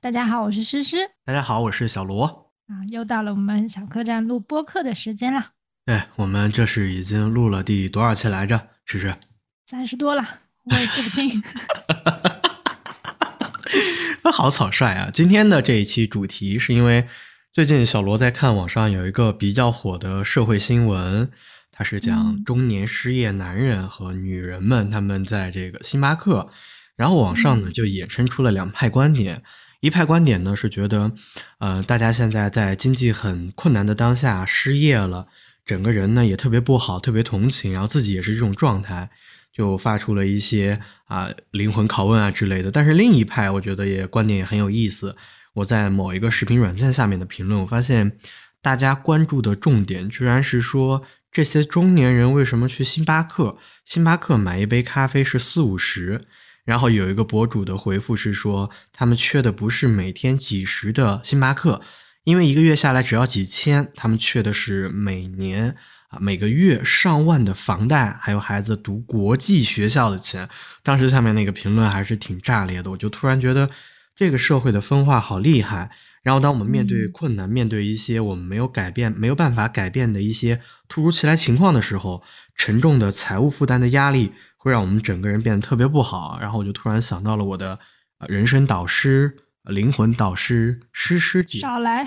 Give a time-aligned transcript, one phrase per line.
[0.00, 2.52] 大家好，我是诗诗大家好，我是小罗。
[2.68, 5.46] 啊，又到了我们小客栈录播客的时间了，
[5.84, 8.68] 对，我们这是已经录了第多少期来着？
[8.84, 9.12] 诗诗，
[9.66, 10.24] 三十多了，
[10.62, 11.42] 我也记不清。
[14.32, 15.10] 好草率啊！
[15.12, 17.08] 今天的这一期主题是因为
[17.52, 21.28] 最近小罗在看网上有一个比较火的社会新闻，
[21.72, 26.52] 它是讲嗯中年失业男人和女人们他们在这个星巴克，
[26.94, 29.42] 然后网上呢嗯就衍生出了两派观点。
[29.80, 31.12] 一派观点呢是觉得，
[31.58, 35.28] 呃，大家现在在经济很困难的当下失业了，
[35.64, 39.08] 整个人呢也特别不好，特别同情，然后自己也是这种状态，
[39.52, 42.72] 就发出了一些啊、灵魂拷问啊之类的。
[42.72, 45.16] 但是另一派，我觉得也观点也很有意思。
[45.54, 48.18] 我在某一个视频软件下面的评论，我发现
[48.60, 53.56] 大家关注的重点居然是说这些中年人为什么去星巴克？
[53.84, 56.26] 星巴克买一杯咖啡是四五十。
[56.68, 61.80] 然后有一个博主的回复是说，他们缺的不是每天几十的星巴克，
[62.24, 65.74] 因为一个月下来只要几千，他们缺的是每年
[66.10, 70.46] 啊每个月上万的房贷，还有孩子读国际学校的钱。
[70.82, 73.70] 当时下面那个评论还是挺炸裂的，我就突然觉得
[74.14, 75.90] 这个社会的分化好厉害。
[76.22, 82.22] 然后当我们面对困难，面对一些我们没有改变、没有办法改变的一些突如其来情况的时候，
[82.54, 86.38] 沉重的财务负担的压力会让我们整个人变得特别不好。
[86.38, 87.78] 然后我就突然想到了我的
[88.18, 91.60] 呃人生导师、呃灵魂导师诗诗姐。
[91.60, 92.06] 少来，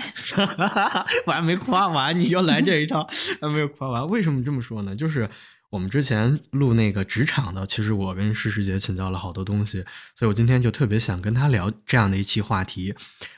[1.26, 3.08] 我还没夸完，你就来这一套，
[3.40, 4.08] 还没有夸完。
[4.08, 4.94] 为什么这么说呢？
[4.96, 5.28] 就是
[5.70, 9.84] 我们之前录那个职场的，其实我跟诗诗姐请教了好多东西，
[10.16, 12.94] 所以我今天就特别想跟她聊这样的一期话题。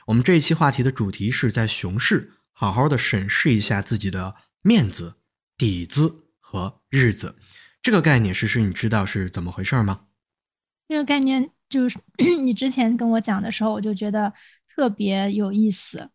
[0.07, 5.15] 我们这一期话题的主题是在熊市好好的审视一下自己的面子、
[5.57, 7.35] 底子和日子。
[7.85, 9.99] 这个概念，诗诗你知道是怎么回事吗？
[10.87, 11.99] 这个概念就是
[12.41, 14.33] 你之前跟我讲的时候，我就觉得
[14.67, 16.09] 特别有意思，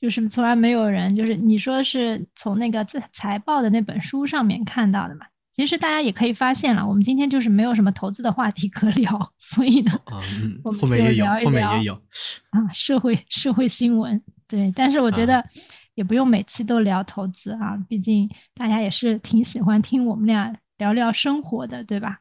[0.00, 5.26] 就是从来没有人，就是你说是从那个财财报的那本书上面看到的嘛。
[5.52, 11.94] 其实大家也可以发现了，我们今天就是没有什么投资的话题可聊， 所以呢，啊、嗯我，们就后面也有，聊一聊后面也有。
[12.50, 15.44] 啊，社会社会新闻，对，但是我觉啊得
[15.96, 22.18] 也不用每期都聊投资啊，毕竟大家也是挺喜欢听我们俩聊聊生活的，对吧？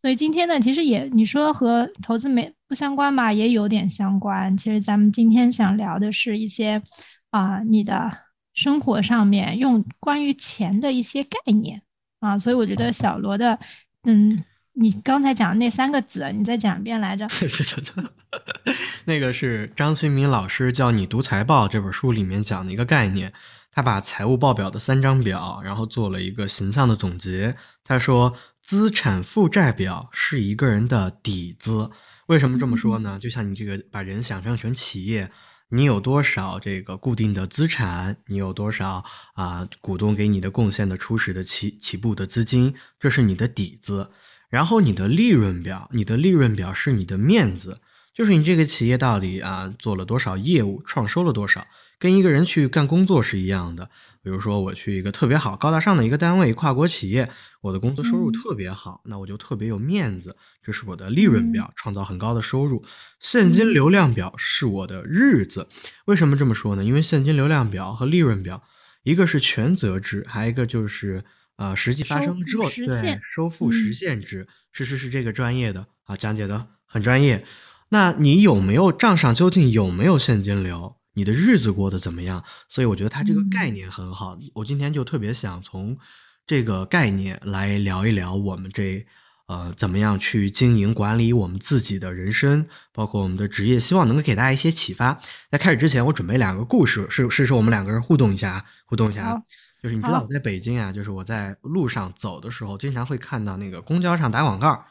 [0.00, 4.56] 所以今天呢，其实也你说和投资没不相关吧，也有点相关。
[4.56, 6.82] 其实咱们今天想聊的是一些
[7.30, 8.10] 啊、你的
[8.54, 11.82] 生活上面用关于钱的一些概念
[12.20, 13.58] 啊，所以我觉得小罗的，
[14.04, 14.38] 嗯，
[14.72, 17.26] 你刚才讲的那三个字，你再讲一遍来着。
[19.04, 23.32] 那个是张新民老师教你读财报这本书里面讲的一个概念，
[23.70, 27.56] 他把财务报表的三张表，然后做了一个形象的总结。
[27.84, 31.90] 他说，资产负债表是一个人的底子。
[32.26, 33.18] 为什么这么说呢？
[33.18, 35.30] 就像你这个把人想象成企业，
[35.70, 44.10] 你有多少这个固定的资产，你有多少啊、股东给你的贡献的初始的起起步的资金，这是你的底子。
[44.50, 47.80] 然后你的利润表，你的利润表是你的面子，
[48.14, 51.66] 就是你这个企业到底啊做了多少业务，创收了多少，
[51.98, 53.90] 跟一个人去干工作是一样的。
[54.20, 57.30] 比如说我去一个特别好、高大上的一个单位，跨国企业，
[57.62, 62.84] 我的工资收入嗯特别好，那我就特别有面子，这是我的利润表，创造很高的收入。
[63.20, 65.66] 现金流量表是我的日子。
[66.04, 66.84] 为什么这么说呢？
[66.84, 68.62] 因为现金流量表和利润表，
[69.02, 71.24] 一个是权责制，还有一个就是
[71.56, 77.46] 呃实际发生之后，对收付实嗯现制，是是是这个专业的啊，讲解的很专业。
[77.90, 80.96] 那你有没有账上究竟有没有现金流？
[81.18, 82.44] 你的日子过得怎么样？
[82.68, 84.38] 所以我觉得它这个概嗯念很好。
[84.54, 85.98] 我今天就特别想从
[86.46, 89.04] 这个概念来聊一聊我们这
[89.48, 95.18] 呃怎么样去经营管理我们自己的人生，包括我们的职业，希望能够给大家一些启发。
[95.50, 99.42] 在开始之前，我准备两个故事，是是是我们两个人互动一下啊，互动一下啊。
[99.82, 104.84] 就是你知道我在北京啊，就是我在路上走的时候，经常会看到那个公交上打广告。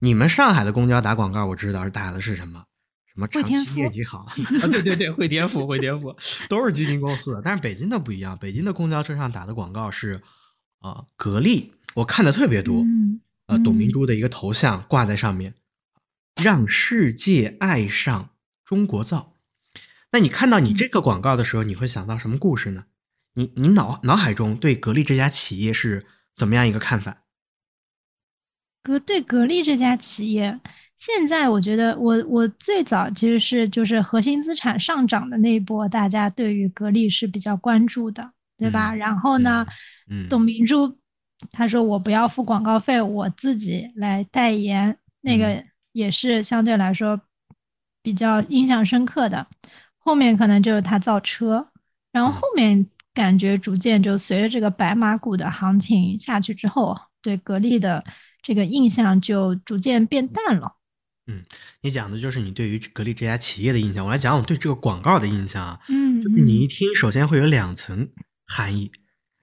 [0.00, 2.64] 你们上海的公交打广告，我知道是打的是什么？
[3.14, 4.34] 什么长期业绩好啊？
[4.70, 6.14] 对对对，汇添福，汇添福
[6.48, 7.40] 都是基金公司的。
[7.42, 10.20] 但是北京的不一样，北京的公交车上打的广告是
[10.80, 12.82] 呃格力，我看的特别多。
[12.82, 15.54] 嗯呃，董明嗯珠的一个头像挂在上面，
[16.42, 18.30] 让世界爱上
[18.64, 19.34] 中国造。
[20.12, 22.86] 那你看到你这个广告的时候，你会想到什么故事呢？
[23.34, 27.23] 你你脑脑海中对格力这家企业是怎么样一个看法？
[28.84, 30.60] 格对格力这家企业，
[30.96, 38.92] 现在我觉得我我最早其实是就是核心资产上涨的那一波，大家对于格力是比较关注的，对吧？
[38.92, 39.66] 嗯然后呢，
[40.10, 40.28] 嗯。
[40.28, 40.98] 董明珠
[41.50, 45.64] 他说我不要付广告费，我自己来代言，那个嗯。
[45.92, 47.18] 也是相对来说
[48.02, 49.46] 比较印象深刻的，
[49.96, 51.68] 后面可能就是他造车，
[52.12, 58.04] 然后后面感觉逐渐就随着这个白马股的行情下去之后，对格力的
[58.44, 60.76] 这个印象就逐渐变淡了。
[61.26, 61.42] 嗯，
[61.80, 64.04] 你讲的就是你对于格力这家企业的印象。
[64.04, 65.80] 我来讲我对这个广告的印象啊。
[65.88, 68.10] 嗯，就是你一听，首先会有两层
[68.46, 68.92] 含义：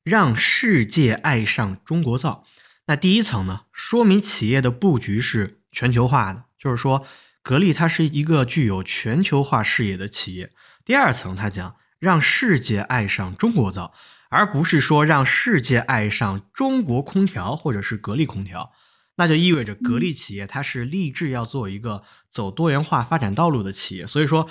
[0.04, 2.44] 让世界爱上中国造。
[2.86, 7.04] 那第一层呢，说明企业的布局是全球化的，就是说
[7.42, 10.52] 格力它是一个具有全球化视野的企业。
[10.86, 13.96] 第二层，它讲让世界爱上中国造，
[14.30, 18.72] 而不是说让世界爱上中国空调或者是格力空调。
[19.16, 24.50] 那就意味着格力企业它是立志要做一个走多元化发展道路的企业，所以说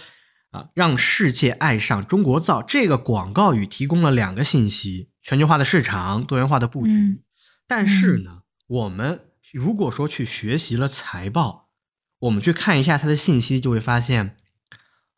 [0.50, 7.22] 啊，让世界爱上中国造这个广告语提供了两个信息：全球化的市场、多元化的布局。
[7.66, 9.20] 但是呢，我们
[9.52, 11.70] 如果说去学习了财报，
[12.18, 14.36] 我们去看一下它的信息，就会发现，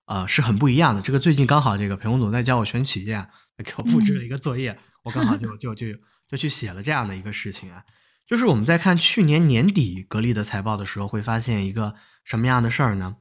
[0.07, 1.03] 呃，是很不一样的。
[1.03, 3.27] 这个最近刚好这个裴红总在教我选企业，
[3.65, 5.87] 给我布置了一个作业，我刚好就 就就
[6.29, 7.83] 就去写了这样的一个事情啊。
[8.27, 13.17] 就是我们在看去年年底格力的财报的时候，会发现一个什么样的事儿呢？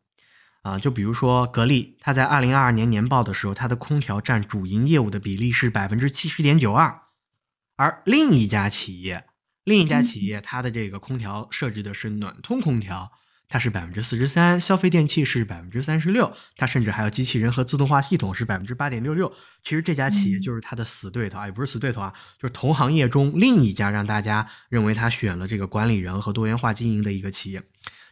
[0.62, 7.02] 啊，就比如说格力，它在二零二二年年报的时候，它的空调占主营业务的比例是百分之七十点九二，
[7.76, 9.26] 而另一家企业，
[9.64, 13.12] 另一家企业它的这个空调设置的是暖通空调。
[13.52, 19.30] 它是百分之四十三，消费电器是百分之三十六，它甚至还有机器人和自动化系统是百分之八点六六。
[19.62, 27.62] 其实这家企业就是它的死对头啊，也不是死对头啊，就是同行业中另一家让大家认为它选了这个管理人和多元化经营的一个企业。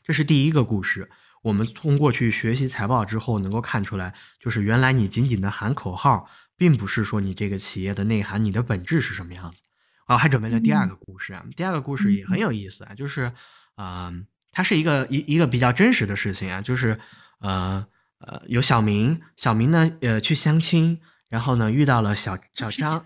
[0.03, 1.09] 这是第一个故事。
[1.44, 9.62] 我们通过去学习财报之后，能够看出来，就是原来你仅仅的喊口号，并不是说你这个企业的内涵、你的本质是什么样子。
[10.03, 13.31] 啊，还准备了第二个故事啊，第二个故事也很有意思啊，就是
[13.77, 14.27] 嗯。
[14.51, 17.00] 它是一个一一个比较真实的事情啊，就是
[17.40, 17.86] 呃
[18.19, 21.00] 呃，有小明，小明呢呃去相亲，
[21.30, 23.04] 然后呢遇到了小小张，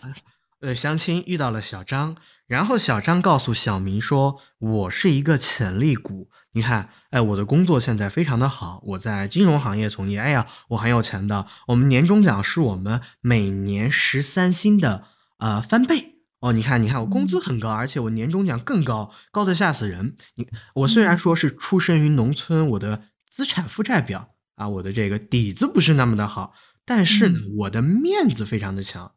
[0.61, 2.15] 呃相亲遇到了小张，
[2.47, 15.05] 然后小张告诉小明说：“我是一个潜力股，你看，哎，我的工作现在非常的好，我在金融行业从业，哎呀，我很有钱的，我们年终奖是我们每年十三薪的
[15.37, 16.11] 呃翻倍。”
[16.43, 20.17] 哦，你看，你看，我工资很高，而且我年终奖更高，高的吓死人。
[20.35, 20.45] 你
[20.75, 26.53] 我虽然说是出生于农村，我的资产负债表啊，我的这个底子不是那么的好，
[26.83, 29.13] 但是呢，我的面子非常的强。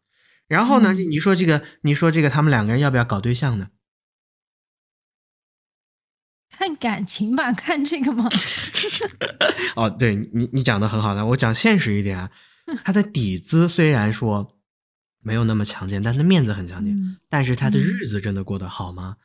[0.47, 3.71] 然后呢，你说这个，你说这个，他们两个人要不要搞对象呢？
[6.57, 8.29] 看感情吧，看这个吗？
[9.75, 12.31] 哦，对你，你讲的很好的，我讲现实一点啊，
[12.85, 14.56] 他的底子虽然说。
[15.27, 16.97] 没有那么强健，但他面子很强健。
[17.29, 19.17] 但是他的日子真的过得好吗？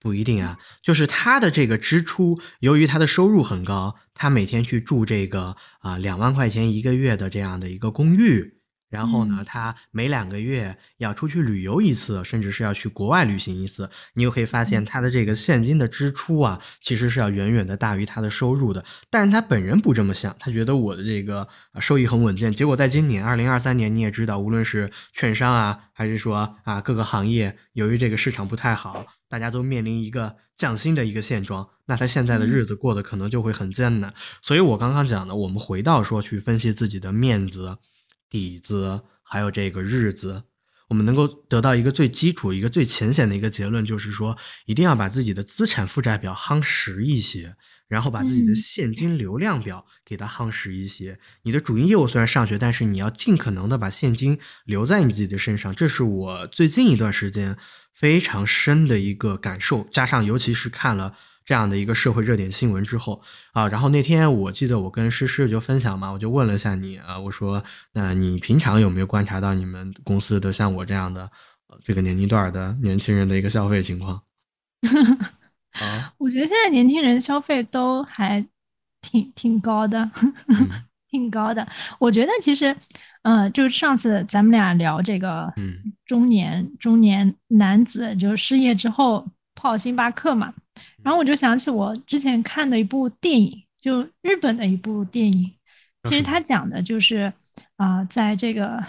[0.00, 0.58] 不一定啊。
[0.82, 8.59] 就是他的这个支出，由于他的收入很高，他每天去住这个啊两万块钱一个月的这样的一个公寓。
[8.90, 13.88] 然后呢，他每两个月要出去旅游一次，甚至是要去国外旅行一次。
[14.14, 18.84] 你又可以发现他的这个现金的支出啊，其实是要远远的大于他的收入的。
[19.08, 21.48] 但是他本人不这么想，他觉得我的这个
[21.78, 22.52] 收益很稳健。
[22.52, 31.68] 结果在今年二零二三年，你也知道，无论是券商啊，还是说啊各个行业，由于这个市场不太好，大家都面临一个降薪的一个现状。
[31.86, 34.12] 那他现在的日子过得可能就会很艰难。
[34.42, 37.78] 所以我刚刚讲的，我们回到说去分析自己的面子。
[38.30, 40.44] 底子还有这个日子，
[40.88, 47.56] 我们能够得到一个最基础、一个最浅显的一个结论，就是说，一定要把自己的资产负债表夯实一些，
[47.88, 51.18] 然后把自己的现金流量表给它夯实一些。
[51.42, 55.74] 你的主营业务虽然上学，但是你要尽可能的把现金留在你自己的身上。
[55.74, 57.56] 这是我最近一段时间
[57.92, 61.14] 非常深的一个感受，加上尤其是看了。
[61.44, 63.20] 这样的一个社会热点新闻之后
[63.52, 71.30] 啊，然后那天我记得我跟诗诗就分享嘛，我就问了一下你啊，我说那你平常有没有观察到你们公司的像我这样的
[71.82, 74.22] 这个年龄段的年轻人的一个消费情况？
[75.80, 78.44] 啊，我觉得现在年轻人消费都还
[79.00, 80.10] 挺挺高的，
[81.10, 81.66] 挺高的。
[81.98, 82.76] 我觉得其实，
[83.22, 90.52] 呃，就是上次咱们俩聊这个，嗯，中年中年男子就失业之后泡星巴克嘛。
[91.02, 95.52] 然后我就想起我之前看的一部电影，就日本的一部电影。
[96.04, 97.30] 其实它讲的就是
[97.76, 98.82] 啊，在这个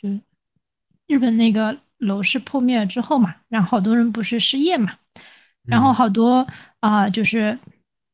[0.00, 0.20] 就是
[1.06, 4.92] 日本那个楼市破灭了之后嘛，然后好多人不是失业嘛，
[5.64, 6.44] 然后好多
[6.80, 7.56] 啊就是，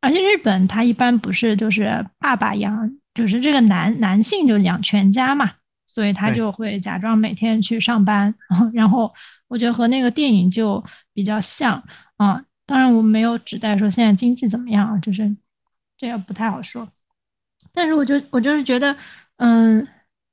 [0.03, 5.51] 而且日本他一般不是就是爸爸养，就是这个男男性就养全家嘛，
[5.87, 8.35] 所以他就会假装每天去上班，
[8.75, 9.15] 然后
[9.49, 11.83] 我觉得和那个电影就比较像
[12.19, 12.45] 啊。
[12.65, 15.37] 当然，我没有指代说现在经济怎么样啊，就是
[15.97, 16.89] 这个不太好说。
[17.73, 18.97] 但是我就我就是觉得，
[19.37, 19.87] 嗯，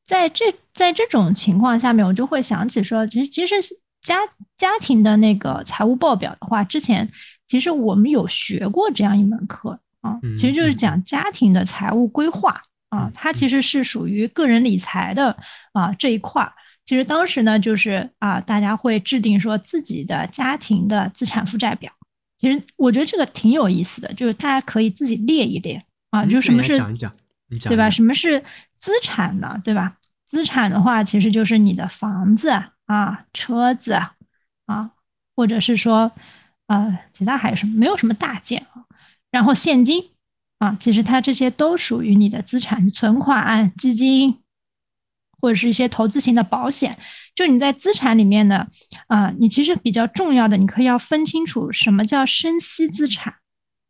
[0.06, 3.56] 在这在这种情况下面，我就会想起说，其实其实
[4.02, 4.18] 家
[4.58, 7.10] 家庭的那个财务报表的话，之前
[7.48, 15.36] 其实我们有学过这样一门课啊，其实就是讲家庭的财务规划啊，它其实是属于个人理财的
[15.74, 16.54] 啊这一块儿。
[16.86, 21.92] 其实当时呢，就是啊，大家会制定说自己的家庭的资产负债表。
[22.40, 27.14] 其实我觉得这个挺有意思的，就是大家可以自己列一列啊，就什么是讲一讲，
[27.50, 27.90] 对吧？
[27.90, 28.42] 什么是
[28.78, 29.60] 资产呢？
[29.62, 29.98] 对吧？
[30.26, 32.50] 资产的话，其实就是你的房子
[32.86, 33.92] 啊、车子
[34.66, 34.92] 啊，
[35.36, 36.12] 或者是说
[36.68, 37.76] 呃，其他还有什么？
[37.76, 38.86] 没有什么大件啊。
[39.32, 40.12] 然后现金
[40.60, 44.40] 啊，其实它这些都属于你的资产，存款、基金。
[45.42, 46.98] 或者是一些投资型的保险，
[47.36, 48.68] 就你在资产里面呢，
[49.08, 53.36] 啊，你其实比较重要的，你可以要分清楚什么叫生息资产，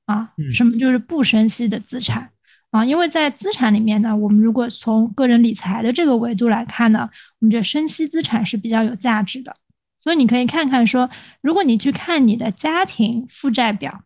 [0.06, 2.30] 啊，什么就是不生息的资产，
[2.72, 9.56] 啊，因为在资产里面呢，我们如果从个人理财的这个维度来看呢，我们觉得生息资产是比较有价值的，
[9.98, 11.10] 所以你可以看看说，
[11.42, 14.04] 如果你去看你的家庭负债表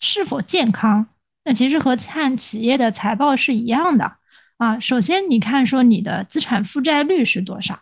[0.00, 1.06] 是否健康，
[1.44, 4.16] 那其实和看企业的财报是一样的。
[4.62, 7.80] 啊，首先你看说你的资产负债率是多少，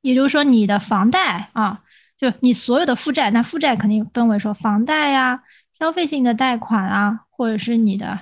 [0.00, 1.82] 也就是说你的房贷啊，
[2.16, 5.42] 就你所有的负债，那负债肯定分为说房贷呀、
[5.74, 8.18] 消费性的贷款啊，或者是你的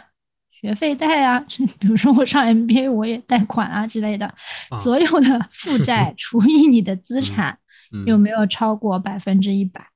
[0.50, 1.46] 学费贷啊，
[1.78, 4.34] 比如说我上 MBA 我也贷款啊之类的，
[4.76, 7.56] 所有的负债 除以你的资产
[8.04, 9.90] 有没有超过百分之一百，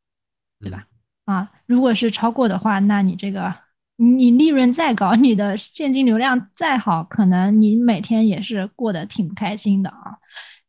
[0.60, 0.86] 对吧？
[1.24, 3.52] 啊，如果是超过的话，那你这个。
[4.00, 10.16] 你利润再高，你的现金流量再好，可能你每天也是过得挺不开心的啊。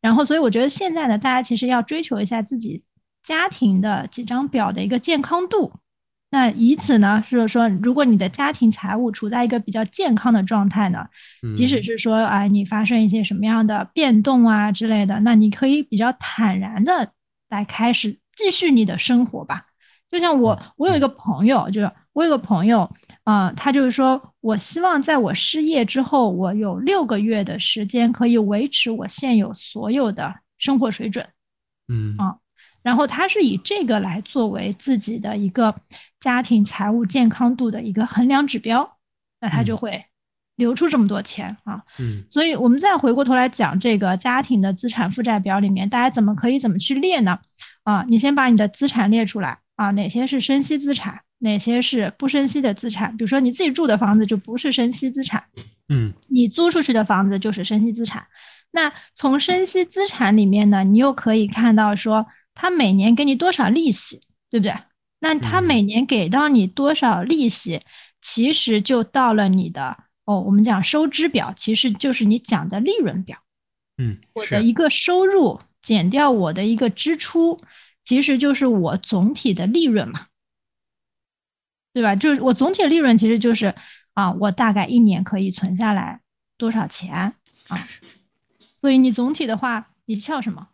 [0.00, 2.82] 然后，所以我觉得现在呢，大家其实要追求一下自己
[3.22, 5.72] 家庭的几张表的一个健康度。
[6.32, 11.06] 那以此呢，就是说，如果你的家庭财务处在一个比较健康的状态呢，
[11.54, 17.12] 即使是说，哎，你发生一些什么样的变动啊之类的，那你可以比较坦然的
[17.48, 19.66] 来开始继续你的生活吧。
[20.10, 21.90] 就像我，我有一个朋友，就是。
[22.12, 22.90] 我有个朋友，
[23.22, 31.24] 啊，他就是说，我希望在我失业之后，我有六个月的时间可以维持我现有所有的生活水准，
[31.86, 32.16] 嗯。
[32.18, 32.36] 啊，
[32.82, 35.76] 然后他是以这个来作为自己的一个
[36.18, 38.98] 家庭财务健康度的一个衡量指标，
[39.40, 40.04] 那他就会
[40.56, 47.38] 留出这么多钱啊，嗯，所以我们再回过头来讲这个家庭的资产负债表里面，大家怎么可以怎么去列呢？
[47.84, 51.22] 啊，你先把你的资产列出来啊，哪些是生息资产？
[51.38, 53.16] 哪些是不生息的资产？
[53.16, 55.42] 比如说你自己住的房子就不是生息资产，
[55.88, 58.26] 嗯，你租出去的房子就是生息资产。
[58.72, 64.20] 那从生息资产里面呢，你又可以看到说他每年给你多少利息，
[64.50, 64.74] 对不对？
[65.18, 67.80] 那他每年给到你多少利息，
[68.20, 69.96] 其实就到了你的
[70.26, 73.38] 哦，我们讲收支表，其实就是你讲的利润表。
[73.96, 77.58] 嗯，我的一个收入减掉我的一个支出，
[78.10, 80.26] 其实就是我总体的利润嘛。
[81.92, 82.16] 对吧？
[82.16, 83.72] 就是我总体的利润其实就是
[84.14, 86.20] 啊，我大概一年可以存下来
[86.56, 87.14] 多少钱
[87.68, 87.78] 啊？
[88.76, 90.70] 所以你总体的话，你笑什么？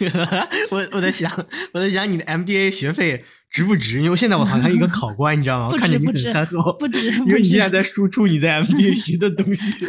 [0.72, 1.30] 我我在想，
[1.74, 3.22] 我在想你的 MBA 学费。
[3.50, 4.00] 值不值？
[4.02, 5.68] 因为现在我好像一个考官，你知道吗？
[5.76, 6.32] 看着你很不值，
[6.78, 9.86] 不值， 因为你现在在输出你在 MBA 学的东西。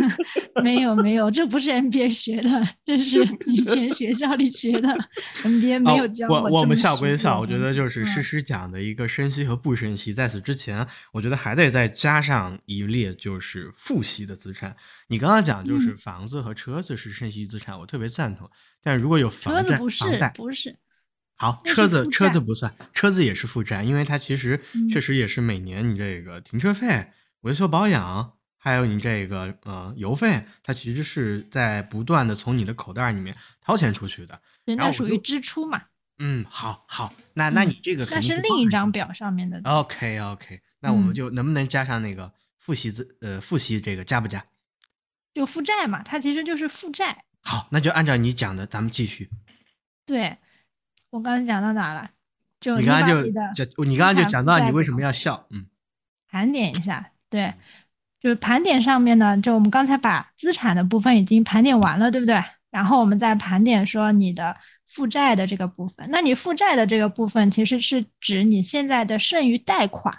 [0.63, 2.49] 没有没有，这不是 MBA 学的，
[2.85, 4.89] 这是以前学校里学的。
[5.43, 6.49] MBA 没有教我。
[6.49, 10.13] 我们校归校，我觉得就是诗诗讲的一个生息和不生息。
[10.13, 14.75] 在此之前，我觉得还得再加上一列，就是复息的资产。
[15.07, 18.49] 你刚刚讲就是房子和车子是生息资产，我特别赞同。
[18.81, 20.75] 但如果有房子不是，不是。
[21.39, 34.41] 好，车子车子不算，车子也是负债，因为它其实确实也是每年你这个停车费、维修保养，还有你这个呃油费，它其实是在不断的从你的口袋里面掏钱出去的。
[34.65, 35.84] 人家属于支出嘛。
[36.17, 39.62] 嗯，好好，那那你这个那是另一张表上面的。
[39.63, 44.46] OK OK，那我们就能不能加上那个复习资呃复习这个加不加？
[45.34, 47.24] 就负债嘛，它其实就是负债。
[47.41, 49.29] 好，那就按照你讲的，咱们继续。
[50.05, 50.38] 对。
[51.11, 52.09] 我刚才讲到哪了？
[52.59, 55.47] 就你刚才就讲，你刚刚就讲到你为什么要笑？
[55.49, 55.65] 嗯，
[56.29, 57.53] 盘点一下，对，
[58.19, 62.43] 就是盘点上面呢，就我们刚才把资产的部分已经盘点完了，对不对？
[62.69, 64.55] 然后我们再盘点说你的
[64.87, 66.07] 负债的这个部分。
[66.11, 70.13] 那你负债的这个部分，其实是指你现在的剩余贷款。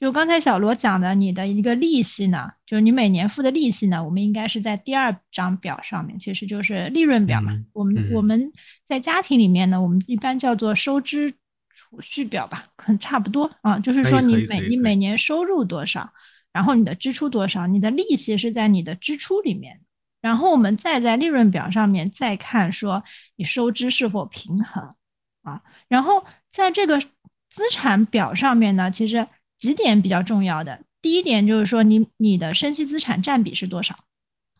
[0.00, 7.52] 就刚才小罗讲的，你的一个利息呢，就是你每年付的利息呢，我们应该是在第二张表上面，其实就是利润表嘛。
[7.72, 8.52] 我们我们
[8.86, 11.34] 在家庭里面呢，我们一般叫做收支
[11.74, 13.78] 储蓄表吧，可能差不多啊。
[13.80, 16.08] 就是说你每你每年收入多少，
[16.52, 19.80] 然后你的支出多少，你的利息是在你的支出里面，
[20.20, 23.02] 然后我们再在利润表上面再看说
[23.34, 24.94] 你收支是否平衡
[25.42, 29.26] 啊，然后在这个资产表上面呢，其实
[29.58, 33.98] 几点比较重要的，第一点就是说你你的生息资产占比是多少，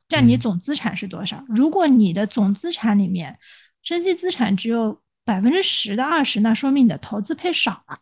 [0.08, 3.38] 占你总资产是多少，如果你的总资产里面
[3.82, 7.98] 生息资产只有百分之十到二十，那说明你的投资配少了。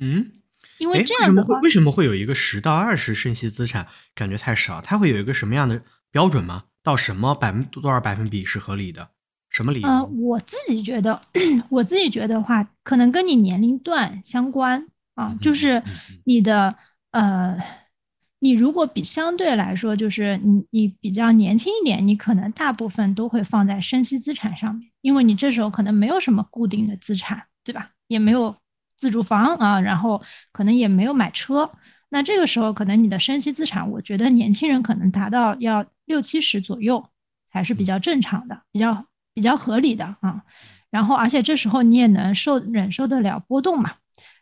[0.00, 0.32] 嗯，
[0.78, 4.80] 因为这样子的话，为什么会有一个十到二十生息资产感觉太少？
[4.80, 6.64] 它会有一个什么样的标准吗？
[6.82, 9.10] 到什么百分多少百分比是合理的？
[9.50, 9.88] 什么理由？
[9.88, 11.22] 嗯，我自己觉得，
[11.70, 15.82] 我自己觉得话，可能跟你年龄段相关啊，就是
[16.24, 16.76] 你的
[17.10, 17.56] 呃，
[18.40, 27.90] 你如果比相对来说，就是你你比较年轻一点，你可能大部分都会放在生息资产上面，因为你这时候可能没有什么固定的资产，对吧？
[28.08, 28.56] 也没有。
[28.96, 31.70] 自住房啊，然后可能也没有买车，
[32.08, 37.04] 那这个时候可能你的生息资产，我觉得年轻人可能达到要六七十左右
[37.52, 39.04] 才是比较正常的，比较
[39.34, 40.42] 比较合理的啊。
[40.90, 43.96] 然后而且这时候你也能受忍受得了波动嘛。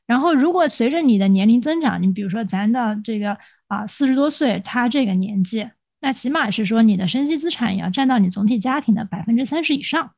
[0.06, 5.68] 然后如果随着你的年龄增长，你比如说咱的这个啊四十多岁，他这个年纪，
[6.00, 10.12] 那起码是说你的生息资产也要占到你总体家庭的百分之三十以上，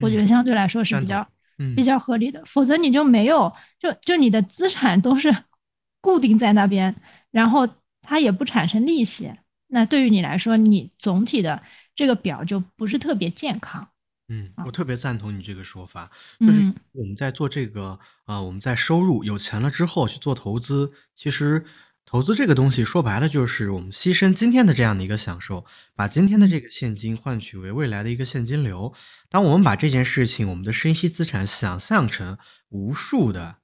[0.00, 1.26] 我觉得相对来说是比较。
[1.74, 5.36] 比较合理的，否则你就没有，就就你的资产都是
[6.00, 6.94] 固定在那边，
[7.32, 7.68] 然后
[8.00, 9.32] 它也不产生利息，
[9.66, 11.60] 那对于你来说，你总体的
[11.96, 13.88] 这个表就不是特别健康。
[14.28, 21.64] 嗯，我特别赞同你这个说法，就是我们在做这个啊，我们在收入有钱了之后去做投资，其实。
[22.10, 28.94] 投资这个东西说白了就是我们牺牲今天的这样的一个享受，把今天的这个现金换取为未来的一个现金流。
[29.28, 32.38] 当我们把这件事情，我们的生息资产想象成
[32.70, 33.58] 无数的啊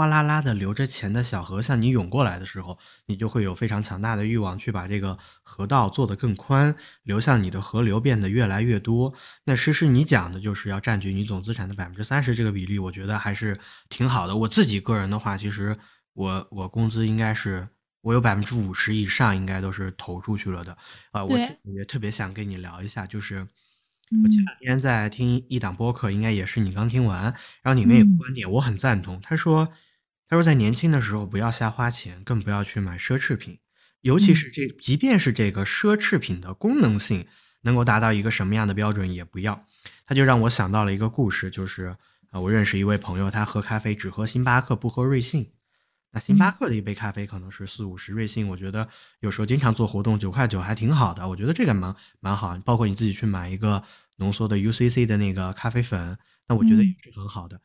[0.00, 9.12] 哗啦啦的流着钱的小河向你涌过来的时候，你就会有非常强大的欲望去把这个河道做得更宽，流向你的河流变得越来越多。
[9.44, 13.58] 那诗诗你讲的就是要占据你总资产的百分之三十这个比例，我觉得还是
[13.90, 14.34] 挺好的。
[14.34, 15.78] 我自己个人的话，其实。
[16.14, 17.68] 我我工资应该是
[18.02, 20.76] 我有百分之五十以上应该都是投出去了的
[21.12, 21.24] 啊！
[21.24, 23.46] 我也特别想跟你聊一下，就是
[24.22, 27.22] 我前两天在听一档播客，应该也是你刚听完，
[27.62, 29.20] 然后里面有观点我很赞同。
[29.20, 29.72] 他说
[30.30, 33.58] 他说在年轻的时候不要瞎花钱，更不要去买奢侈品，
[34.02, 37.26] 尤其是这即便是这个奢侈品的功能性
[37.62, 39.66] 能够达到一个什么样的标准也不要。
[40.06, 41.96] 他就让我想到了一个故事，就是
[42.30, 45.50] 啊，我认识一位朋友，他喝咖啡只喝星巴克，不喝瑞幸。
[46.12, 48.88] 那星巴克的一杯咖啡可能是四五十瑞幸，我觉得
[49.18, 52.56] 有时候经常做活动九块九还挺好的，我觉得这个蛮蛮好。
[52.64, 53.82] 包括你自己去买一个
[54.18, 56.16] 浓缩的 UCC 的那个咖啡粉，
[56.46, 57.60] 那我觉得也是很好的。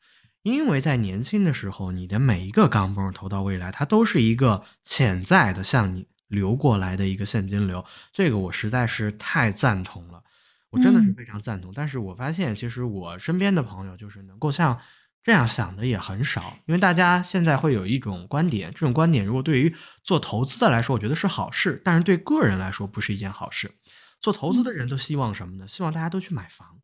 [0.46, 10.24] 因为在年轻的时候，你的每一个钢镚投到未来，它都是一个潜在的向你流过来的一个现金流，这个我实在是太赞同了，
[10.70, 11.74] 我真的是非常赞同。
[11.74, 14.80] 但是我发现，其实我身边的朋友就是能够像。
[15.24, 23.74] 这样想的也很少，因为大家现在会有一种观点，这种观点如果对于做投资的来说，我觉得是好事，但是对个人来说不是一件好事。
[24.22, 25.68] 做投资的人都希望什么呢？
[25.68, 26.80] 希望大家都去买房。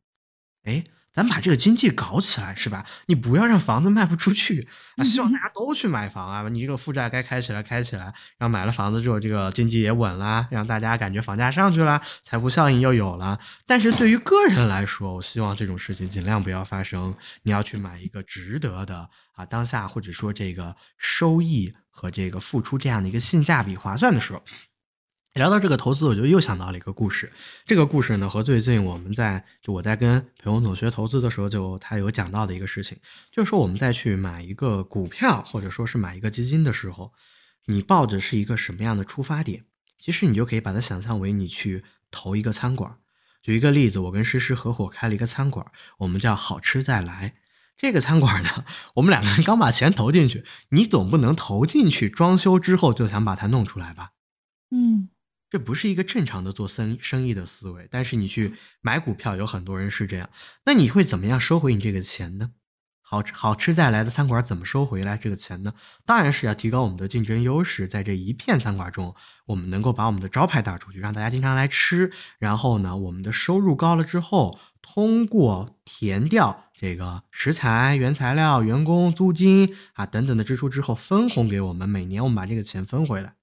[0.64, 0.84] 哎。
[1.14, 2.86] 咱把这个经济搞起来，是吧？
[3.08, 5.04] 你不要让房子卖不出去啊！
[5.04, 6.48] 希望大家都去买房啊！
[6.50, 8.06] 你这个负债该开起来，开起来。
[8.38, 13.38] 然后买了房子之后，这个经济也稳啦，让大家感觉房价上去了，财富效应又有了。
[13.66, 17.14] 但是对于个人来说，我希望这种事情尽量不要发生。
[17.44, 24.42] 你要去买一个值得的啊，当下或者说这个收益和这个付出这样的一个性价比划算的时候。
[25.34, 27.32] 聊到这个投资，我就又想到了一个故事。
[27.66, 32.98] 这个故事呢，和最近我们在就我在跟裴红总学投资的时候，就他有讲到的一个事情，
[33.32, 37.14] 就是说我们在去买一个股票或者说是买一个基金的时候，
[37.68, 39.64] 你抱着是一个什么样的出发点？
[39.98, 42.98] 其实你就可以把它想象为你去投一个餐馆。
[43.42, 45.66] 举一个例子，我跟诗诗合伙开了一个餐馆，
[46.00, 47.36] 我们叫好吃再来。
[47.78, 48.66] 这个餐馆呢，
[48.96, 54.12] 我们两个人刚把钱投进去，你总不能投进去装修之后就想把它弄出来吧？
[54.72, 55.08] 嗯。
[55.52, 60.30] 这不是一个正常的做生生意的思维，但是你去买股票，有很多人是这样。
[60.66, 62.52] 那你会怎么样收回你这个钱呢？
[63.02, 65.74] 好吃好吃再来的餐馆怎么收回来这个钱呢？
[66.06, 69.14] 当然是要提高我们的竞争优势，在这一片餐馆中，
[69.48, 72.10] 我们能够把我们的招牌打出去，让大家经常来吃。
[72.40, 83.36] 然后呢，我们的收入高了之后，通过填掉这个食材、原材料、员工租金啊等等的支出之后，分红给我们，每年我们把这个钱分回来。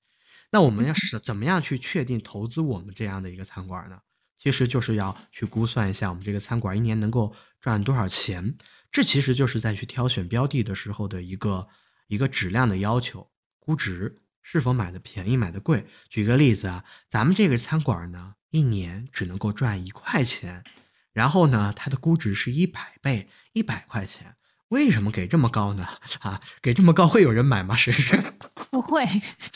[0.50, 4.00] 那我们要是怎么样去确定投资我们这样的一个餐馆呢？
[4.38, 8.56] 其实就是要去估算一下我们这个餐馆一年能够赚多少钱。
[8.90, 11.68] 这其实就是在去挑选标的的时候的一个
[12.06, 15.87] 一个质量的要求，估值是否买的便宜买的贵。
[16.08, 20.64] 举个例子啊，咱们这个餐馆呢，一年只能够赚一块钱，
[21.12, 24.37] 然后呢，它的估值是一百倍，一百块钱。
[24.68, 25.87] 为什么给这么高呢？
[26.20, 27.74] 啊，给这么高会有人买吗？
[27.76, 28.22] 是不是？
[28.70, 29.04] 不会。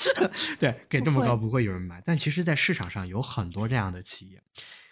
[0.58, 2.02] 对，给这么高不会有人买。
[2.04, 4.42] 但其实，在市场上有很多这样的企业，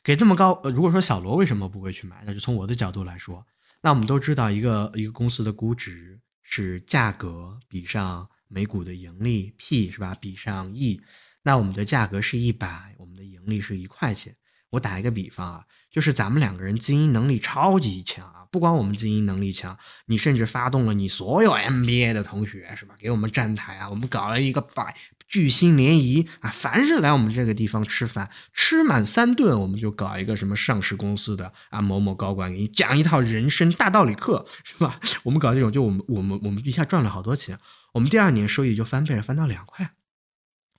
[0.05, 0.53] 给这么高。
[0.63, 2.23] 呃如果说小罗为什么不会去买？
[2.27, 3.47] 那就从我的角度来说，
[3.81, 10.15] 那我们都知道，一个一个公司的估值是价格比上每股的盈利，P 是吧？
[10.21, 11.01] 比上 E。
[11.43, 14.37] 那我们的价格是一百，我们的盈利是一块钱。
[14.69, 18.40] 我打一个比方啊，就是咱们两个人经营能力超级强啊。
[18.51, 22.95] 不光我们经营能力强，你甚至发动了你所有 MBA 的同学，是吧？
[22.99, 23.89] 给我们站台啊！
[23.89, 24.95] 我们搞了一个百
[25.29, 26.51] 巨星联谊啊！
[26.51, 34.99] 凡是来我们这个地方吃饭，吃满三顿，我们就搞一个什么上市公司的啊某某高管给你讲一套人生大道理课，是吧？
[35.23, 37.57] 我们搞这种，就我们我们我们一下赚了好多钱，
[37.93, 39.93] 我们第二年收益就翻倍了，翻到两块。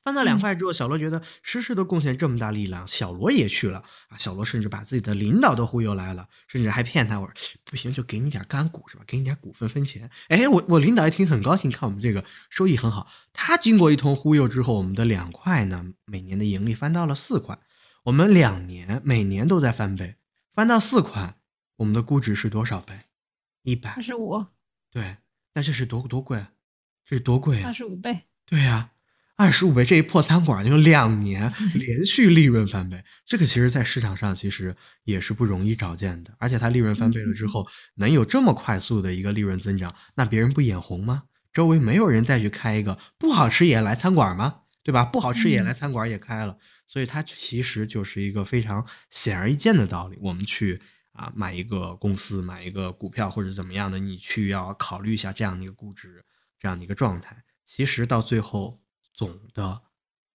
[0.03, 4.17] 翻到两块之后，小罗觉得诗诗都贡献这么大力量，小罗也去了啊！
[4.17, 9.03] 小罗甚至把自己的领导都忽悠来了，甚至还骗他，我说不行就给你点干股是吧？
[9.05, 10.09] 给你点股份分钱。
[10.29, 13.07] 哎，我我领导一听很高兴，看我们这个收益很好。
[13.31, 17.59] 他经过一通忽悠之后，我们的两块呢，每年的盈利翻到了四块。
[18.05, 20.15] 我们两年每年都在翻倍，
[20.55, 21.35] 翻到四块，
[21.75, 23.01] 我们的估值是多少倍？
[23.61, 24.47] 一百二十五。
[24.89, 25.17] 对，
[25.53, 26.43] 那这是多多贵？
[27.05, 27.67] 这是多贵啊？
[27.67, 28.21] 二十五倍。
[28.47, 28.93] 对呀。
[29.41, 36.31] 二十五倍，这一破餐馆就两年连续利润翻倍，这个其实，在市场上其实也是不容易找见的。
[36.37, 41.23] 而且它利润翻倍了之后，能有这么快速的一个利润增长，那别人不眼红吗？
[41.51, 44.57] 周围没有人再去开一个不好吃也来餐馆吗？
[44.83, 45.03] 对吧？
[45.05, 50.19] 不好吃也来餐馆也开了，所以它其实就是一个非常显而易见的道理。
[50.21, 50.79] 我们去
[51.13, 56.23] 啊买一个公司，买一个股票或者怎么样的，你去要考虑一下这样的一个估值，
[56.59, 57.35] 这样的一个状态。
[57.65, 58.80] 其实到最后。
[59.13, 59.81] 总的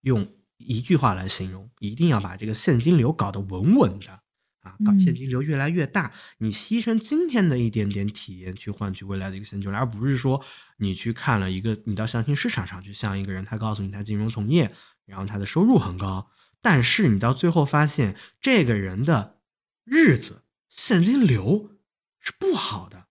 [0.03, 4.21] 用一句话来形容，一定要把这个现金流搞得稳稳的
[4.61, 6.13] 啊，搞现金流越来越大。
[6.39, 10.45] 你牺牲今天的一点点体验，去换取未来的一个现金流，而不是说
[10.79, 19.41] 你去看了一个，你到相亲市场上去像一个人，他告诉你他金融从业，然后他的收入很高，但是你到最后发现这个人的
[19.85, 21.71] 日子现金流
[22.19, 23.06] 是不好的。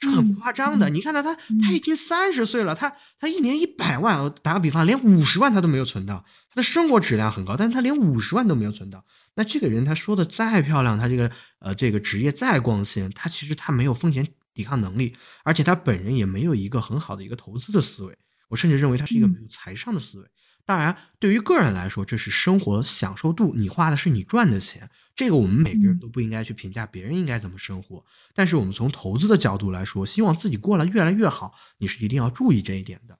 [0.00, 9.04] 是很夸张的，你看到他，他已经三十岁了，他他一年一百万，打个比方，连五十万他都没有存到，他的生活质量很高，但是他连五十万都没有存到。
[9.34, 15.12] 那这个人他说的再漂亮，他这个呃这个职业再光鲜，他其实他没有风险抵抗能力，
[15.44, 18.16] 而且他本人也没有一个很好的一个投资的思维，
[18.48, 20.26] 我甚至认为他是一个没有财商的思维。
[20.70, 23.52] 当然，对于个人来说，这是生活享受度。
[23.56, 28.04] 你花的是你赚的钱，这个我们每个人都不应该去评价别人应该怎么生活。
[28.36, 33.18] 但是我们从投资的角度来说，希望自己过得越来越好，你是一定要注意这一点的。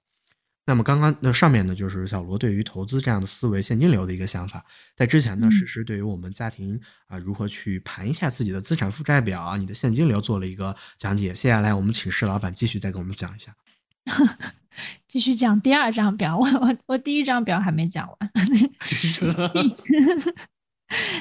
[0.65, 4.65] 那么刚刚那上面呢，就是小罗对于投资这样的思维、现金流的一个想法。
[4.97, 11.33] 在之前呢，实施对于我们家庭啊如何去盘一下自己的资产负债表啊、你的现金流做了一个讲解。
[11.33, 13.53] 接下来我们请施老板继续再给我们讲一下。
[15.09, 18.31] 继续讲第二张表，我我我第一张表还没讲完。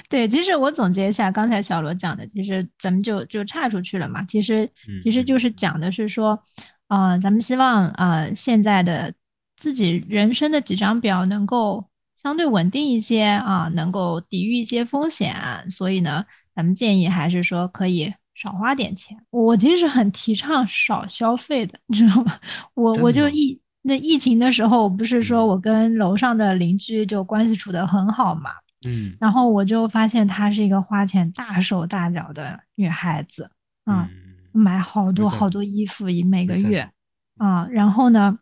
[0.10, 4.24] 对，其实我总结一下刚才小罗讲的，其实咱们就就岔出去了嘛。
[4.24, 4.70] 其实
[5.02, 6.40] 其实就是讲的是说，
[6.88, 9.14] 啊，咱们希望啊现在的
[9.58, 15.36] 自己人生的几张表能够相对稳定一些啊，能够抵御一些风险。
[15.70, 18.14] 所以呢，咱们建议还是说可以。
[18.40, 22.32] 少花点钱，我其实很提倡少消费的，你知道吗？
[22.74, 28.52] 我我就疫那疫情的时候，不是说我跟楼上的邻居就关系处得很好嘛，
[28.88, 33.52] 嗯，然后我就发现她是一个花钱大手大脚的女孩子，
[33.84, 34.10] 啊，
[34.54, 36.90] 买好多好多衣服一每个月，
[37.38, 38.40] 啊，然后呢，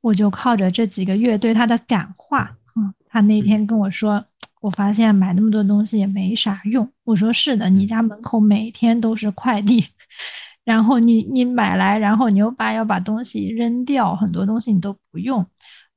[0.00, 4.24] 我就靠着这几个月对她的感化，嗯，她那天跟我说。
[4.64, 6.90] 我发现买那么多东西也没啥用。
[7.04, 9.84] 我说是的，你家门口每天都是快递，
[10.64, 15.44] 然后你你买来，然后你又把要把东西扔掉，很多东西你都不用。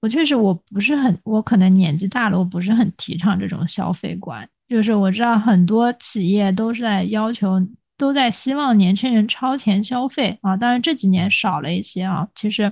[0.02, 4.46] 我确实我不是很，我可能年纪大了，我不是很提倡这种消费观。
[4.68, 7.66] 就是我知道很多企业都是在要求，
[7.98, 10.58] 都在希望年轻人超前消费啊。
[10.58, 12.28] 当然这几年少了一些啊。
[12.36, 12.70] 其实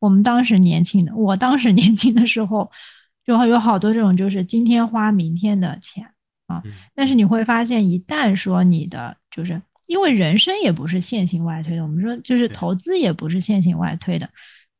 [0.00, 2.68] 我们当时年轻的，我当时年轻的时候。
[3.28, 6.02] 就会有好多这种，就是今天花明天的钱
[6.46, 6.62] 啊。
[6.94, 14.30] 但是你会发现，一旦说你的，就是因为人生也不是线性外推的，我们说就是投资也不是线性外推的，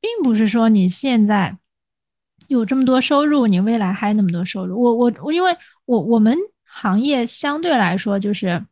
[0.00, 1.58] 并不是说你现在
[2.46, 4.80] 有这么多收入，你未来还那么多收入。
[4.80, 6.34] 我我我，因为我我们
[6.64, 8.64] 行业相对来说就是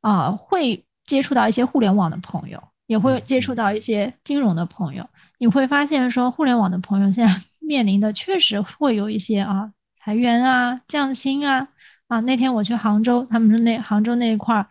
[0.00, 5.06] 啊，会接触到一些互联网的朋友，也会接触到一些金融的朋友。
[5.36, 7.38] 你会发现说，互联网的朋友现在。
[7.70, 11.68] 面临的确实会有一些啊裁员啊、降薪啊
[12.08, 12.18] 啊。
[12.22, 14.66] 那天我去杭州，他们说那杭州那一块儿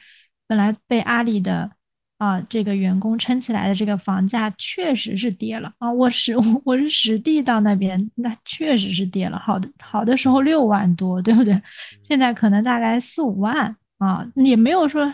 [0.48, 1.72] 本来被阿里的
[2.18, 5.90] 啊这个员工撑起来的这个房价确实是跌了啊。
[5.90, 6.36] 我实
[6.66, 9.40] 我是实地到那边，那确实是跌了。
[9.40, 11.62] 好的好的时候六万多，对不对？
[12.04, 15.14] 现在可能大概四五万啊，也没有说。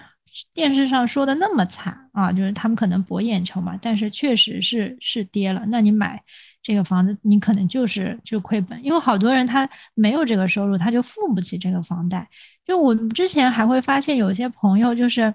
[0.54, 5.64] 电视上说的那么惨啊，就是他们可能博眼球嘛，但是确实是是跌了。
[5.70, 6.22] 那你买
[6.66, 12.28] 这个房子，你可能就是就亏本，因为好多人他没有这个收入，他就付不起这个房贷。
[12.66, 15.32] 就我之前还会发现有一些朋友，就是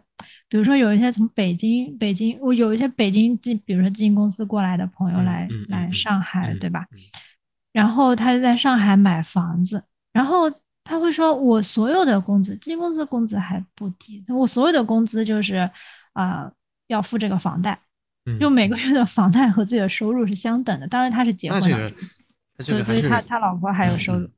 [0.48, 6.84] 比如说有一些从北京北京，我有一些北京基，比如说基金公司过来的朋友来来上海，对吧？
[7.72, 10.50] 然后他就在上海买房子，然后。
[10.82, 14.24] 他会说：“我所有的工资，基金公司工资还不低。
[14.28, 15.70] 我所有的工资就是，
[16.14, 16.50] 啊，
[16.88, 17.78] 要付这个房贷，
[18.38, 20.86] 就每个月的房贷和自己的收入是相等的。
[20.86, 21.90] 当然他是结婚了，
[22.58, 24.28] 所以所以他他老婆还有收入。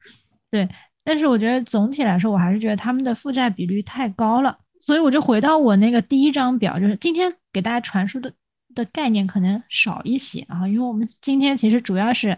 [0.50, 0.68] 对，
[1.04, 4.58] 但是我觉得总体来说，我还是觉得他们的负债比率太高了。
[4.80, 8.32] 所以我就回到我那个第一张表，就是今天给大家传输的
[8.74, 12.36] 的概念可能少一些啊，因为我们今天其实主要是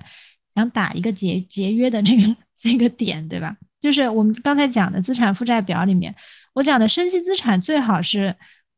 [0.54, 6.14] 想打一个节节约的这个 这个点，对吧？”就是我们刚才讲的资产负债表里面，
[6.54, 8.34] 我讲的生息资产最好是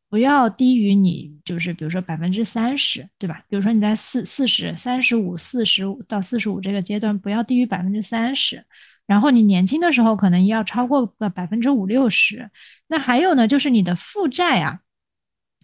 [0.08, 3.42] 不要低于你，就是比如说百分之三十，对吧？
[3.48, 8.64] 比如说你在四四十三十五四十五到四十五这个阶段，不要低于百分之三十。
[9.06, 12.50] 然后你年轻的时候可能要超过个百分之五六十。
[12.88, 14.80] 那还有呢，就是你的负债啊，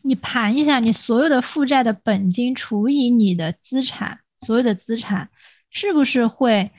[0.03, 5.31] 你盘一下你所有的负债的本金除以你的资产，所有的资产
[5.71, 6.71] 是不是会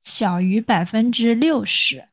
[0.00, 2.04] 小于百分之六十？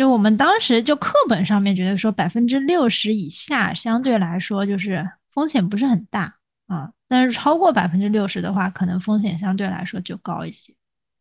[0.00, 6.36] 就我们当时就课本上面觉得说百分之六十以下相对来说就是风险不是很大
[6.68, 10.72] 啊，但是超过百分之六十的话，可能风险相对来说就高一些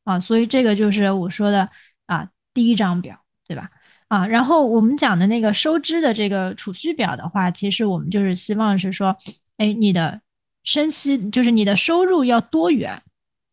[0.05, 1.69] 啊，所以这个就是我说的
[2.05, 3.69] 啊第一张表，对吧？
[4.07, 9.17] 啊，然后我们讲的那个收支的这个储蓄表的话，其实我们就是希望是说，
[9.57, 10.21] 哎，你的
[10.63, 13.03] 生息就是你的收入要多元。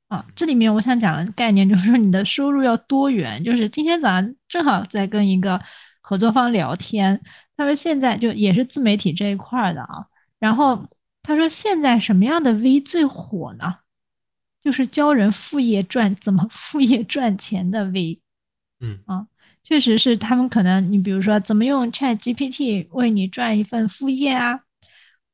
[0.08, 3.42] 啊，这里面我想讲的概念就是说，你的收入要多元。
[3.42, 5.60] 就是今天早上正好在跟一个
[6.00, 7.20] 合作方聊天，
[7.56, 10.06] 他说现在就也是自媒体这一块的啊。
[10.38, 10.88] 然后
[11.24, 13.78] 他说现在什么样的 V 最火呢？
[14.62, 18.20] 就是教人副业赚怎么副业赚钱的 V。
[18.78, 19.26] 嗯啊，
[19.64, 24.60] 确实是他们可能你比如说怎么用 Chat GPT 为你赚一份副业啊，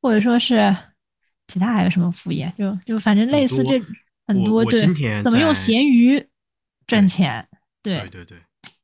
[0.01, 0.75] 或者说是
[1.47, 3.79] 其他还有什么副业，就就反正类似这。
[4.25, 6.27] 很多对，怎么用闲鱼
[6.87, 7.47] 赚钱？
[7.81, 8.37] 对对对对，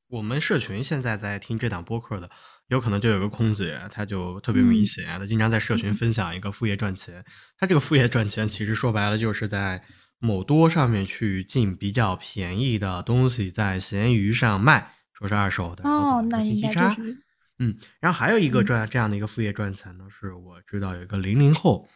[0.07, 2.29] 我们社群现在在听这档播客的，
[2.67, 7.23] 有可能就有个空姐，她就特别明显，她经常在社群分享一个副业赚钱。
[7.57, 9.81] 她这个副业赚钱，其实说白了就是在
[10.17, 17.17] 某多上面去进比较便宜的东西，在闲鱼上卖，说是二手的，哦，那应该就是
[17.59, 21.87] 嗯，然后还有一个赚这样的一个副业赚钱呢，是我知道有一个零零后。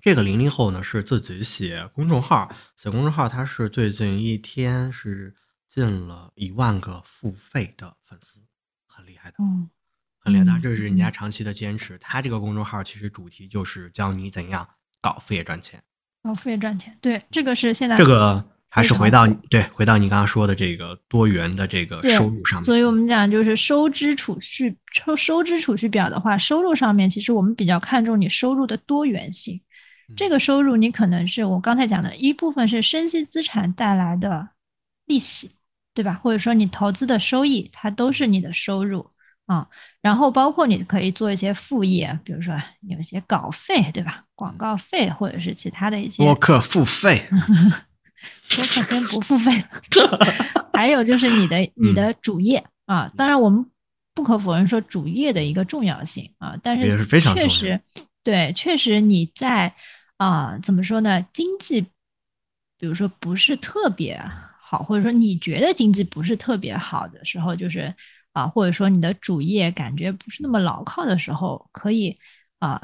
[0.00, 5.34] 这个零零后呢是自己写公众号，写公众号，他是最近一天是
[5.68, 8.38] 进了一万个付费的粉丝，
[8.86, 9.68] 很厉害的，嗯，
[10.20, 10.60] 很厉害。
[10.62, 11.98] 这是人家长期的坚持。
[11.98, 14.66] 他这个公众号其实主题就是教你怎样
[15.00, 15.82] 搞副业赚钱，
[16.22, 16.96] 搞副业赚钱。
[17.00, 22.64] 对，这个是现在这个还是回到对回到你刚刚说的这个多元的这个收入上面。
[22.64, 29.60] 所以我们讲就是收支储蓄收收支储蓄表的话，收入上面其实我们比较看重你收入的多元性。
[30.16, 34.48] 这个收入你可能是我刚才讲的一部分是生息资产带来的
[35.04, 35.50] 利息，
[35.92, 36.14] 对吧？
[36.14, 39.10] 或者说你投资的收益，它都是你的收入
[39.46, 39.68] 啊。
[40.00, 42.54] 然后包括你可以做一些副业，比如说
[42.88, 44.24] 有些稿费，对吧？
[44.34, 46.24] 广告费或者是其他的一些。
[46.24, 47.28] 播客付费，
[48.56, 49.52] 播客先不付费。
[50.72, 53.66] 还有就是你的你的主业啊，当然我们
[54.14, 57.78] 不可否认说主业的一个重要性啊，但是确实
[58.24, 59.74] 对，确实你在。
[60.18, 61.22] 啊，怎么说呢？
[61.32, 61.80] 经济，
[62.76, 64.20] 比如说不是特别
[64.58, 67.94] 好，或者说你觉得经济不是特别好的时候，就是
[68.32, 72.18] 啊，或者说你的主业感觉不是那么牢靠的时候，可以
[72.58, 72.82] 啊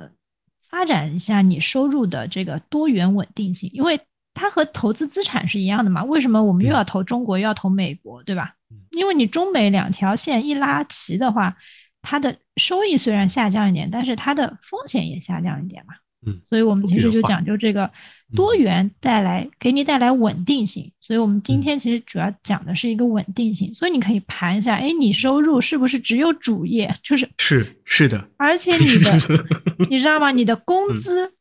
[0.71, 4.01] 发展一下你收入的这个多元稳定性，因为
[4.33, 6.05] 它和投资资产是一样的嘛。
[6.05, 8.55] 为什么我们又要投中国，又要投美国，对吧？
[8.93, 11.57] 因为你中美两条线一拉齐的话，
[12.01, 15.95] 它的收益虽然下降一点，但是它的风险也下降一点嘛。
[16.27, 17.91] 嗯，所以我们其实就讲究这个
[18.35, 23.73] 多元带来给你带来稳定性，所以我们今天其实主要讲的是一个稳定性。
[23.75, 26.95] 所以你可以盘一下，哎，你收入是不是只有主业？
[27.03, 29.47] 就是是是的，而且你的
[29.91, 30.31] 你知道吗？
[30.31, 31.33] 你的工资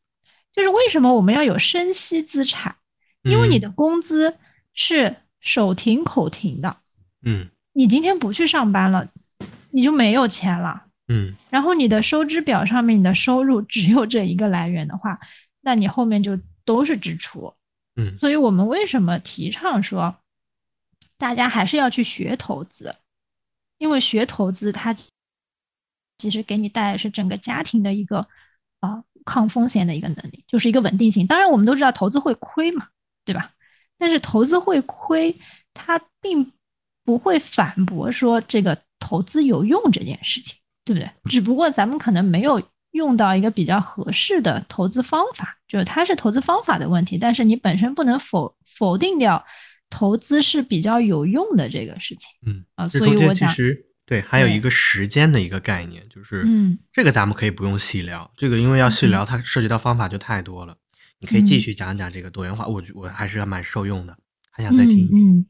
[0.52, 2.76] 就是为什么我们要有生息资产？
[3.22, 4.34] 因为你的工资
[4.74, 6.76] 是手停口停的。
[7.24, 9.08] 嗯你今天不去上班了，
[9.70, 10.84] 你就没有钱了。
[11.08, 15.20] 嗯然后你的收支表上面你的收入只有这一个来源的话，
[15.60, 17.54] 那你后面就都是支出。
[17.96, 20.16] 嗯所以我们为什么提倡说，
[21.16, 22.96] 大家还是要去学投资，
[23.78, 24.94] 因为学投资它
[26.18, 28.26] 其实给你带来是整个家庭的一个
[28.80, 31.26] 啊、抗风险的一个能力，就是一个稳定性。
[31.26, 32.88] 当然我们都知道投资会亏嘛，
[33.24, 33.52] 对吧？
[33.96, 35.38] 但是投资会亏，
[35.72, 36.52] 它并
[37.04, 41.10] 不会反驳说这个投资有用这件事情，对不对？
[41.30, 49.44] 只不过咱们可能没有用到一个比较合适的投资方法，就是它是投资方法的问题，但是你本身不能否否定掉
[49.90, 52.88] 投资是比较有用的这个事情嗯啊。
[52.88, 60.76] 所以我讲，其实对还有一个时间的一个概念，就是嗯这个咱们可以不用细聊，这个因为要细聊，它涉及到方法就太多了。
[61.20, 64.14] 你可以继嗯续讲讲这个多元化，我觉我还是蛮受用的，
[64.50, 65.30] 还想再听一听。
[65.30, 65.46] 嗯嗯，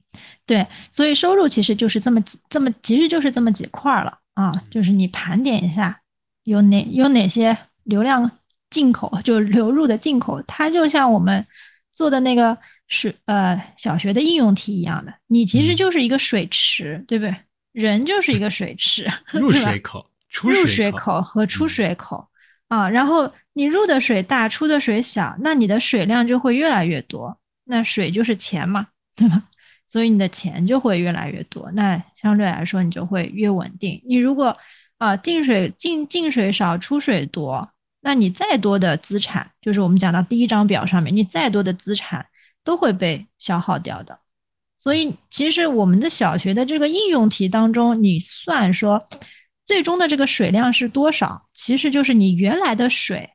[0.47, 6.01] 对，所以收入其实就是这么几这么，其实就是这么几块儿了啊，就是你盘点一下
[6.45, 8.31] 有哪有哪些流量
[8.71, 11.47] 进口，就流入的进口，它就像我们
[11.93, 12.57] 做的那个
[12.89, 17.35] 水呃小学的应用题一样的，你其实嗯就是一个水池，对不对？
[17.73, 22.29] 人就是一个水池， 入水口、出水口、出入水水口和出嗯水口、
[22.69, 29.43] 啊，然后你入的水大，出的水小，那你的水量就会越来越多，那水就是钱嘛，对吧？
[29.95, 34.03] 所以你的钱就会越来越多，那相对来说你就会越稳定。
[34.05, 34.59] 你如果
[34.99, 42.27] 啊进水进进水少，出水多，那你再多的资产，就是我们讲到第一张表上面，你再多的资产
[42.65, 44.19] 都会被消耗掉的。
[44.79, 49.01] 所以，其实我们的小学的这个应用题当中，你算说
[49.65, 53.31] 最终的这个水量是多少，其实就是你原来的水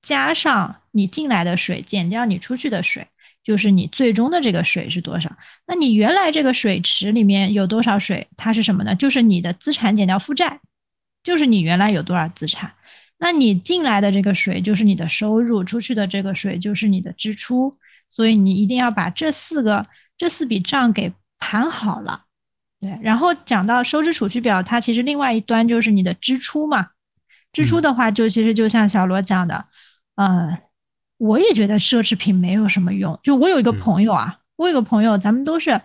[0.00, 3.08] 加上你进来的水减掉你出去的水，
[3.48, 5.34] 就是你最终的这个水是多少。
[5.66, 8.28] 那你原来这个水池里面有多少水？
[8.36, 8.94] 它是什么呢？
[8.94, 10.60] 就是你的资产减掉负债，
[11.22, 12.74] 就是你原来有多少资产。
[13.18, 17.74] 那你进来的这个水就是你的收入，出去的这个水就是你的支出。
[18.10, 19.86] 所以你一定要把这四个
[20.18, 22.24] 这四笔账给盘好了，
[22.78, 22.98] 对。
[23.00, 26.88] 然后讲到收支储蓄表，它其实另外一端就是你的支出嘛。
[27.50, 29.64] 支出的话，就其实就像小罗讲的，
[30.16, 30.58] 呃，
[31.18, 33.18] 我也觉得奢侈品没有什么用。
[33.22, 35.80] 就我有一个嗯朋友啊，我有个朋友，咱们都是，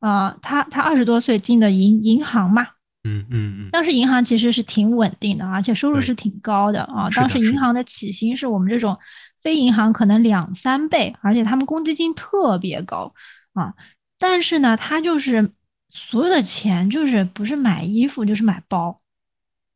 [0.00, 2.62] 呃，他他二十多岁进的银银行嘛，
[3.04, 7.08] 嗯嗯嗯，当时银行其实是挺稳定的，而且收入是挺高的啊。
[7.10, 8.98] 当时银行的起薪是我们这种
[9.42, 13.14] 非银行可能两三倍，而且他们公积金特别高
[13.52, 13.74] 啊。
[14.18, 15.50] 但是呢，他就是
[15.88, 19.00] 所有的钱就是不是买衣服就是买包，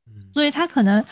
[0.07, 1.05] 嗯所以他可能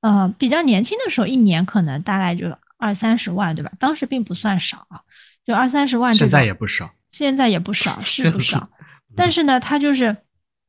[0.00, 3.72] 呃比较年轻的时候，一年可能大概就二三十万，对吧？
[3.78, 5.00] 当时并不算少啊，
[5.44, 6.30] 就二三十万这现。
[6.30, 8.70] 在也不少，现在也不少，是不少。
[9.16, 10.16] 但是呢，他就是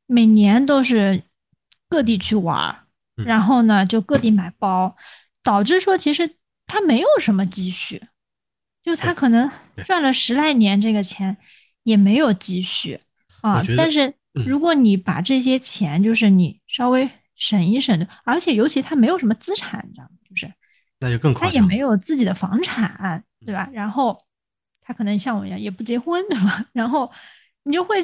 [0.06, 1.24] 每年都是
[1.90, 2.86] 各地去玩儿，
[3.18, 4.96] 嗯然后呢就各地买包，
[5.44, 8.02] 导致说其实他没有什么积蓄，
[8.84, 9.50] 就他可能
[9.86, 11.38] 赚了十来年这个钱
[11.84, 13.00] 也没有积蓄
[13.42, 20.12] 啊但是嗯如果你把这些钱，就是你稍微省一省的，而且尤其他没有什么资产，你知道吗？
[20.30, 20.54] 就是
[21.00, 21.50] 那就更夸张。
[21.50, 23.70] 他也没有自己的房产，对吧？
[23.74, 24.18] 然后
[24.82, 26.66] 他可能像我一样也不结婚，对吧？
[26.74, 27.12] 然后
[27.64, 27.98] 你就会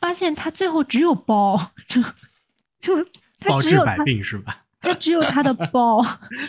[0.00, 2.02] 发现他最后只有包， 就
[2.80, 3.04] 就
[3.40, 4.64] 他只有他病是吧？
[4.80, 5.98] 他只有他的包，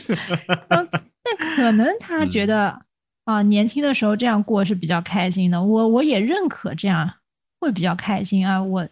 [0.70, 0.88] 嗯，
[1.24, 2.80] 但可能他觉得
[3.24, 7.12] 啊、年轻的时候这样过是比较开心的，我我也认可这样
[7.60, 8.62] 会比较开心啊。
[8.62, 8.88] 我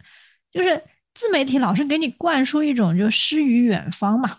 [0.52, 0.84] 就是
[1.14, 4.38] 自媒体老是给你灌输一种就诗与远方嘛，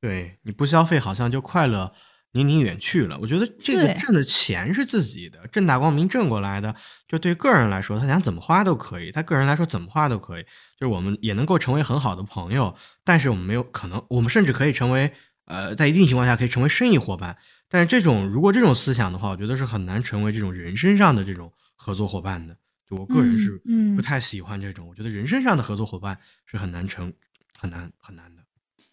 [0.00, 1.92] 对，你不消费好像就快乐
[2.32, 3.18] 离你远去了。
[3.20, 6.74] 我觉得这个对挣的钱是自己的，正大光明挣过来的，
[7.06, 10.42] 就对个人来说，他想怎么花都可以，他个人来说怎么花都可以。
[10.78, 15.12] 就是我们也能够成为很好的朋友，但是我们没有可能，我们甚至可以成为
[15.44, 17.36] 呃，在一定情况下可以成为生意伙伴。
[17.68, 22.56] 但是这种如果这种思想的话，我觉得是很难成为这种人身上的这种合作伙伴的。
[22.88, 27.12] 就我个人是嗯嗯不太喜欢这种，我觉得人身上的合作伙伴是很难成、
[27.56, 28.42] 很难很难的。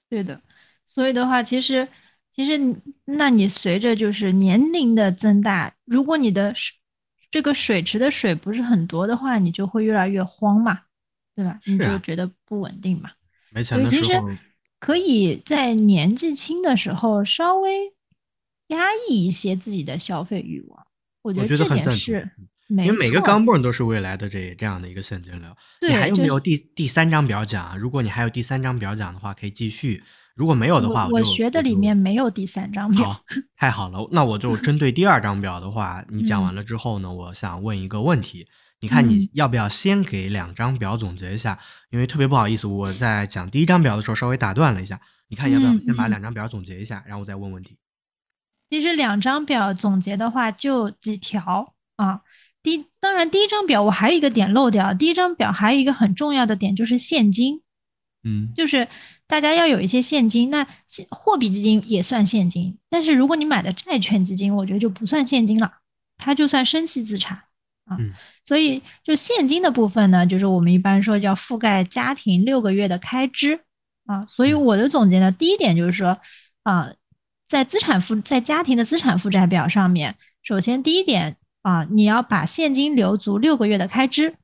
[0.09, 0.39] 对的，
[0.87, 1.87] 所以的话，其实
[2.33, 2.59] 其实
[3.05, 6.55] 那你随着就是年龄的增大，如果你的
[7.29, 10.79] 这个水池的水不是很多的话，你就会越来越慌嘛，
[11.35, 11.59] 对吧？
[11.65, 13.11] 你就觉得不稳定嘛。
[13.51, 14.29] 没钱的时所以其实候，
[14.79, 17.93] 可以在年纪轻的时候稍微
[18.67, 20.87] 压抑一些自己的消费欲望，
[21.21, 22.29] 我觉得这点是
[22.67, 25.49] 因为每个钢镚儿都是未来的这这样的一个现金流。
[25.81, 27.77] 你对还有没有就是第第三张表讲啊？
[27.77, 30.01] 如果你还有第三张表讲的话，可以继续；
[30.37, 33.11] 如果没有的话，我我学的里面没有第三张表。
[33.11, 33.21] 好，
[33.57, 34.07] 太好了。
[34.11, 38.47] 那我就针对第二张表的话，你讲嗯完了之后呢，我想问一个问题，
[38.79, 41.57] 你看你嗯要不要先给两张表总结一下？
[41.89, 45.01] 因为特别不好意思，我在讲第一张表的时候稍微打断了一下。
[45.29, 47.77] 你看要不要嗯先把嗯两张表总结一下，然后我再问问题？
[48.69, 52.21] 其实两张表总结的话就几条啊。
[52.61, 57.61] 第当然第一张表我还有一个点漏掉，第一张表还有一个很重要的点就是现金，
[58.23, 58.87] 嗯就是
[59.27, 60.49] 大家要有一些现金。
[60.49, 65.71] 那现货币基金也算现金，但是如果你买的债券基金，我觉得就不算现金了，
[66.17, 67.37] 它就算生息资产
[67.85, 67.97] 啊。
[67.99, 68.13] 嗯
[68.43, 73.59] 所以就现金的部分呢，就是我们一般说叫覆盖家庭六个月的开支
[74.05, 74.25] 啊。
[74.25, 76.17] 所以嗯我的总结呢，第一点就是说
[76.63, 76.93] 啊，
[77.45, 84.37] 在资产负在家庭的资产负债表上面，首先第一点啊，你要把现金留足六个月的开支。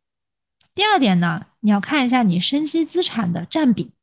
[0.75, 3.93] 第二点呢，你要看一下你生息资产的占比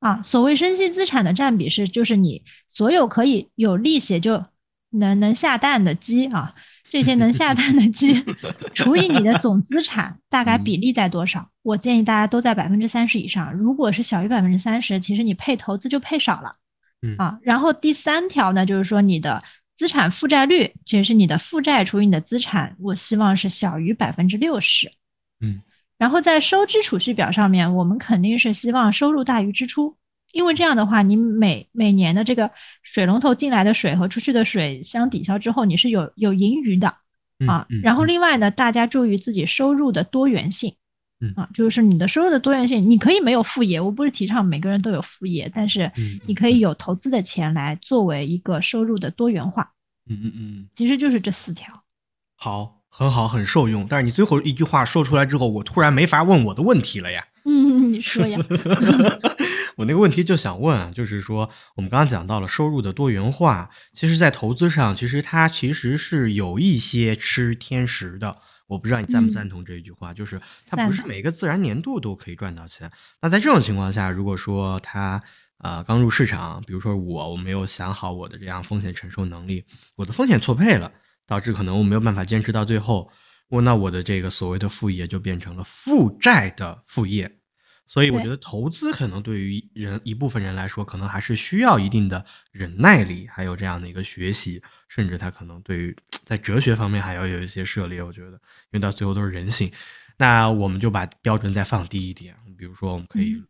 [0.00, 0.20] 啊。
[0.22, 4.44] 所谓生息资产的占比是，就是你所有可以有利息就
[4.90, 6.54] 能能下蛋的鸡啊，
[6.90, 8.24] 这些能下蛋的鸡
[8.74, 11.50] 除以你的总资产，大概比例在多少？
[11.62, 13.52] 我建议大家都在百分之三十以上。
[13.54, 16.54] 如果是小于百分之三十，其实你配投资就配少了。
[17.02, 19.42] 嗯啊，然后第三条呢，就是说你的
[19.76, 24.90] 资产负债率，其实是你的负债除以你的资产，我希望是小于百分之六十。
[25.40, 25.60] 嗯
[25.98, 29.96] 然后在收支储蓄表上面，我们肯定是希望收入大于支出，
[30.32, 32.50] 因为这样的话，你每每年的这个
[32.82, 36.94] 水龙头进来的水和出去的水相抵消之后，你是有有盈余的
[37.38, 37.80] 嗯啊嗯。
[37.82, 40.74] 然后嗯另外呢，大家注意自己收入的多元性
[41.18, 49.72] 嗯，啊，就是你的收入的多元性，你可以没有副业，我不是提倡每个人都有副业，但是嗯你可以有投资的钱来作为一个收入的多元化，
[50.10, 51.72] 嗯嗯嗯，其实就是这四条。
[52.36, 53.86] 好，很好，很受用。
[53.86, 57.26] 但是你最后一句话说出来之后，我突然没法问我的问题了呀。
[57.44, 58.38] 嗯，你说呀？
[59.76, 68.38] 我那个问题就想问啊，就是说我们刚刚讲到了收入的多元化，其实，在投资上，其实它其实是有一些吃天时的。
[68.66, 72.90] 我不知道你赞不嗯赞同这一句话，就是它不是每个自然年度都可以赚到钱。
[73.20, 75.22] 那在这种情况下，如果说他
[75.58, 79.62] 呃刚入市场，比如说我，我没有想好我的这样风险承受能力，
[79.96, 80.90] 我的风险错配了，
[81.26, 83.10] 导致可能我没有办法坚持到最后，
[83.48, 87.38] 我那我的这个所谓的副业就变成了负债的副业。
[87.88, 98.02] 所以我觉得投资可能对于人一部分人来说，可能还是需要一定的忍耐力，还有这样的一个学习，甚至他可能对于在哲学方面还要有一些涉猎。
[98.02, 98.40] 我觉得，因
[98.72, 99.70] 为到最后都是人性。
[100.16, 103.46] 那我们就把标准再放低一点，比如说我们可以嗯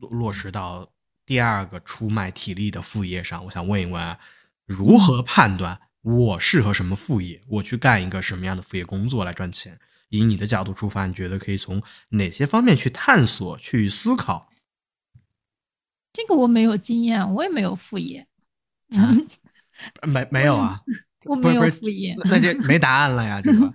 [0.00, 0.90] 落落实到
[1.24, 3.44] 第二个出卖体力的副业上。
[3.44, 4.18] 我想问一问啊，
[4.64, 7.42] 如何判断我适合什么副业？
[7.48, 9.76] 我去干一个什么样的副业工作来赚钱？
[10.10, 14.48] 以你的角度出发，你觉得可以从哪些方面去探索、去思考？
[16.12, 18.24] 这个我没有经验，我也没有副业，
[18.96, 19.10] 啊
[20.06, 20.80] 没没有啊？
[21.24, 22.14] 我没有副业。
[22.24, 23.42] 那就没答案了呀？
[23.42, 23.66] 这个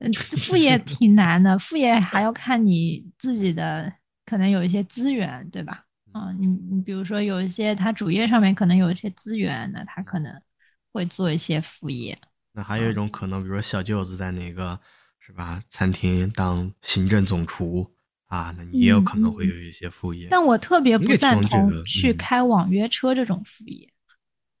[0.00, 3.90] 嗯， 副业挺难的，副业还要看你自己的，
[4.26, 5.86] 可能有一些资源，对吧？
[6.12, 10.30] 啊，你你比如说有一些他主业上面可能有一些资源，那他可能
[10.92, 12.16] 会做一些副业。
[12.52, 14.78] 那还有一种可能，比如说小舅子在哪个
[15.18, 17.90] 是吧餐厅当行政总厨
[18.26, 20.28] 啊，那你也有可能会有一些副业。
[20.30, 23.88] 但我特别不赞同去嗯开网约车这种副业，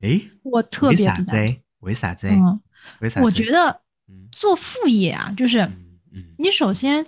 [0.00, 1.24] 诶，我特别不赞同。
[1.24, 1.56] 子？
[1.80, 2.28] 为啥子？
[2.28, 2.60] 嗯，
[3.00, 3.24] 为啥子？
[3.24, 5.70] 我觉得嗯做副业啊，就是
[6.38, 7.06] 你首先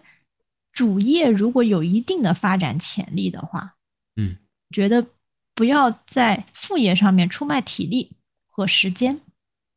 [0.73, 3.77] 主业如果有一定的发展潜力的话，
[4.17, 4.37] 嗯
[4.71, 5.07] 觉得
[5.55, 8.11] 不要在副业上面出卖体力
[8.55, 9.21] 和时间。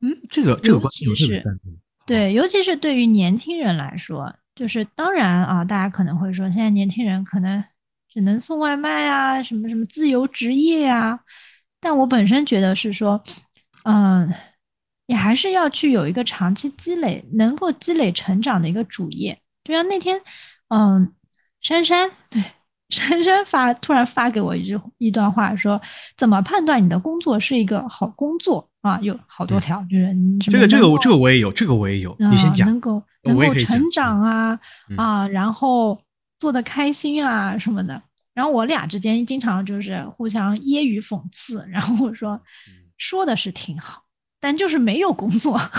[0.01, 1.43] 嗯，这个这个尤观点我其是。
[2.05, 7.63] 对，尤其是对于年轻人来说，就是当然啊，大家可能会说，现在年轻人可能
[8.07, 11.19] 只能送外卖啊，什么什么自由职业啊。
[11.79, 13.21] 但我本身觉得是说，
[13.83, 14.31] 嗯，
[15.07, 19.41] 你还是要去有一个长期积累，能够积累成长的一个主业。
[19.63, 20.21] 就像那天，
[20.69, 21.13] 嗯，
[21.59, 22.41] 珊珊对
[22.89, 25.81] 珊珊发突然发给我一句一段话，说
[26.15, 28.97] 怎么判断你的工作是一个好工作啊？
[29.01, 32.11] 有好多嗯条，就是你这个这个我这个我也有，这个我也有。
[32.13, 32.79] 啊，你先讲能。
[32.79, 34.57] 够能够成长啊、
[34.89, 36.01] 嗯啊，然后
[36.39, 38.01] 做的开心啊什么的。
[38.33, 42.35] 然后我俩之间经常就是互相揶揄讽刺，然后我说
[42.69, 44.03] 嗯说的是挺好，
[44.39, 45.59] 但就是没有工作。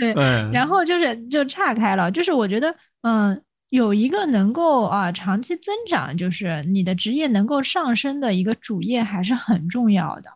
[0.00, 10.30] 对，嗯，然后就是就岔开了，就是我觉得，嗯，有一个能够啊长期增长，就是你的职业能够上升的一个主业还是很重要的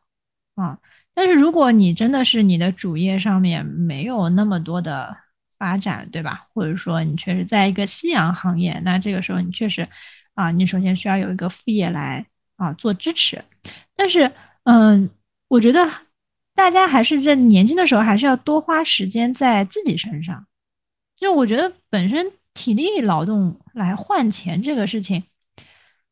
[0.57, 0.79] 啊。
[1.15, 5.17] 但是如果你真的是你的主业上面没有那么多的
[5.59, 6.47] 发展，对吧？
[6.53, 9.89] 或者说你确实在一个夕阳行业，那这个时候你确实
[10.35, 13.43] 啊，你首先需要有一个副业来啊做支持。
[13.97, 14.31] 但是，
[14.65, 15.09] 嗯，
[15.49, 15.89] 我觉得
[16.55, 20.47] 大家还是在年轻的时候，还是要多花时间在自己身上。
[21.17, 25.25] 就我觉得本身体力劳动来换钱这个事情，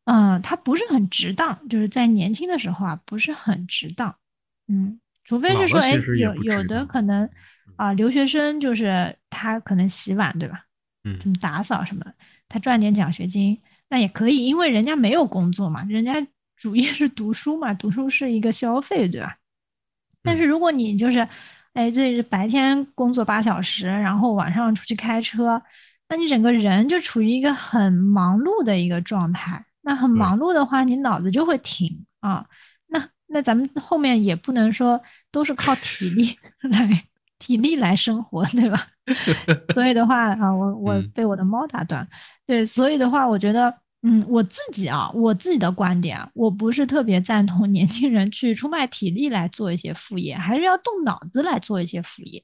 [0.04, 4.14] 嗯，它不是很值当，就是在年轻的时候啊，不是很值当。
[4.68, 7.28] 嗯，除非是说，哎，有有的可能
[7.76, 10.64] 啊，留学生就是他可能洗碗，对吧？
[11.04, 12.04] 嗯，么打扫什么，
[12.48, 16.26] 他赚点奖学金，那也可以，因为人家没有工作嘛，人家
[16.56, 19.36] 主业是读书嘛，读书是一个消费，对吧？
[20.22, 21.26] 但是如果你就是，
[21.74, 25.60] 哎，这是白天工作八小时，然后晚上出去开车，
[26.08, 29.64] 那你整个人就处于一个很忙碌的一个状态。
[29.80, 32.46] 那很忙碌的话，你脑子就会停啊。
[32.86, 35.00] 那那咱们后面也不能说
[35.30, 36.38] 都是靠体力
[36.70, 37.04] 来
[37.38, 38.86] 体力来生活，对吧？
[39.74, 42.06] 所以的话啊，我我被我的猫打断。
[42.46, 43.74] 对，所以的话，我觉得。
[44.02, 52.42] 嗯，我自己啊，我自己的观点，我不是特别赞同年轻人去出卖体力来做一些副业，还是要动脑子来做一些副业。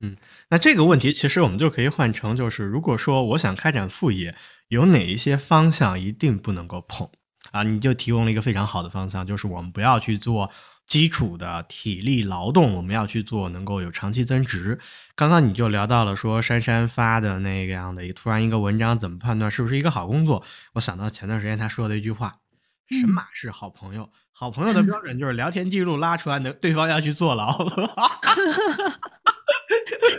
[0.00, 0.16] 嗯，
[0.48, 4.34] 那这个问题其实我们就可以换成，就是如果说我想开展副业，
[4.68, 7.08] 有哪一些方向一定不能够碰
[7.52, 7.62] 啊？
[7.62, 10.50] 你就提供了一个非常好的方向，就是我们不要去做。
[10.90, 14.76] 基础的体力劳动，我们要去做，能够有长期增值。
[15.14, 20.44] 刚刚你就聊到了说，珊珊发的那个样的，突然一个文章，怎么判断是不是一个好工作？
[20.72, 22.34] 我想到前段时间他说的一句话
[22.90, 27.56] ：“神马是好朋友，好朋友的标准就是聊天记录拉出来，能对方要去坐牢。”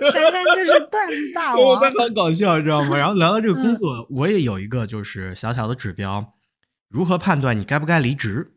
[0.09, 2.95] 珊珊就是段子大王，他很搞笑，你知道吗？
[2.95, 6.33] 然后聊到这个工作，我也有一个就是小小的指标：
[6.87, 8.53] 如何判断你该不该离职？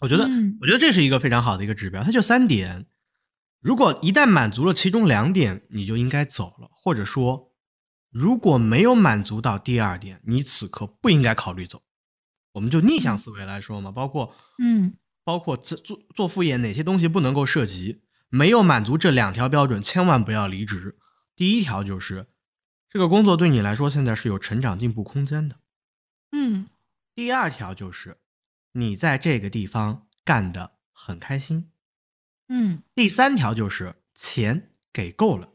[0.00, 0.24] 我觉得，
[0.60, 2.86] 我觉得这是一个非常好的一个指标，它就三点。
[3.60, 7.52] 如果一旦满足了其中两点，你就应该走了；或者说，
[8.10, 11.82] 如果没有满足到第二点，你此刻不应该考虑走。
[12.52, 14.32] 我们就逆向思维来说嘛，包括，
[14.62, 14.94] 嗯，
[15.24, 18.02] 包括做做做副业，哪些东西不能够涉及？
[18.28, 20.96] 没有满足这两条标准，千万不要离职。
[21.34, 22.28] 第一条就是，
[22.88, 25.56] 这个工作对你来说现在是有成长进步空间的。
[26.30, 26.68] 嗯。
[27.16, 28.18] 第二条就是。
[28.78, 31.68] 你在这个地方干的很开心，
[32.48, 32.84] 嗯。
[32.94, 35.52] 第三条就是钱给够了。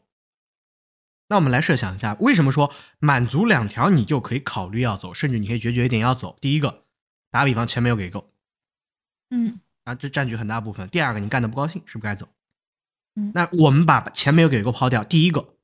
[1.28, 6.36] 那我们来设想一下，为什么说满足两条你就可以考虑要走，甚至你可以决绝一点要走？
[6.38, 6.84] 第一个，
[7.30, 8.30] 打比方，钱没有给够，
[9.30, 10.86] 嗯，啊，这占据很大部分。
[10.90, 12.28] 第二个，你干的不高兴，是不是该走？
[13.14, 13.32] 嗯。
[13.34, 15.56] 那我们把钱没有给够抛掉，第一个，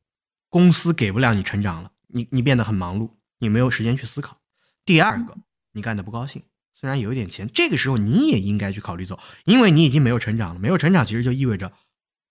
[0.48, 4.40] 公司给不了你成长了，你你变得很忙碌，你没有时间去思考。
[4.86, 5.36] 第二个，
[5.72, 6.42] 你干的不高兴。
[6.80, 10.60] 虽然有一点钱，这个时候你也应该去考虑走，因为你已经没有成长了。
[10.60, 11.70] 没有成长，其实就意味着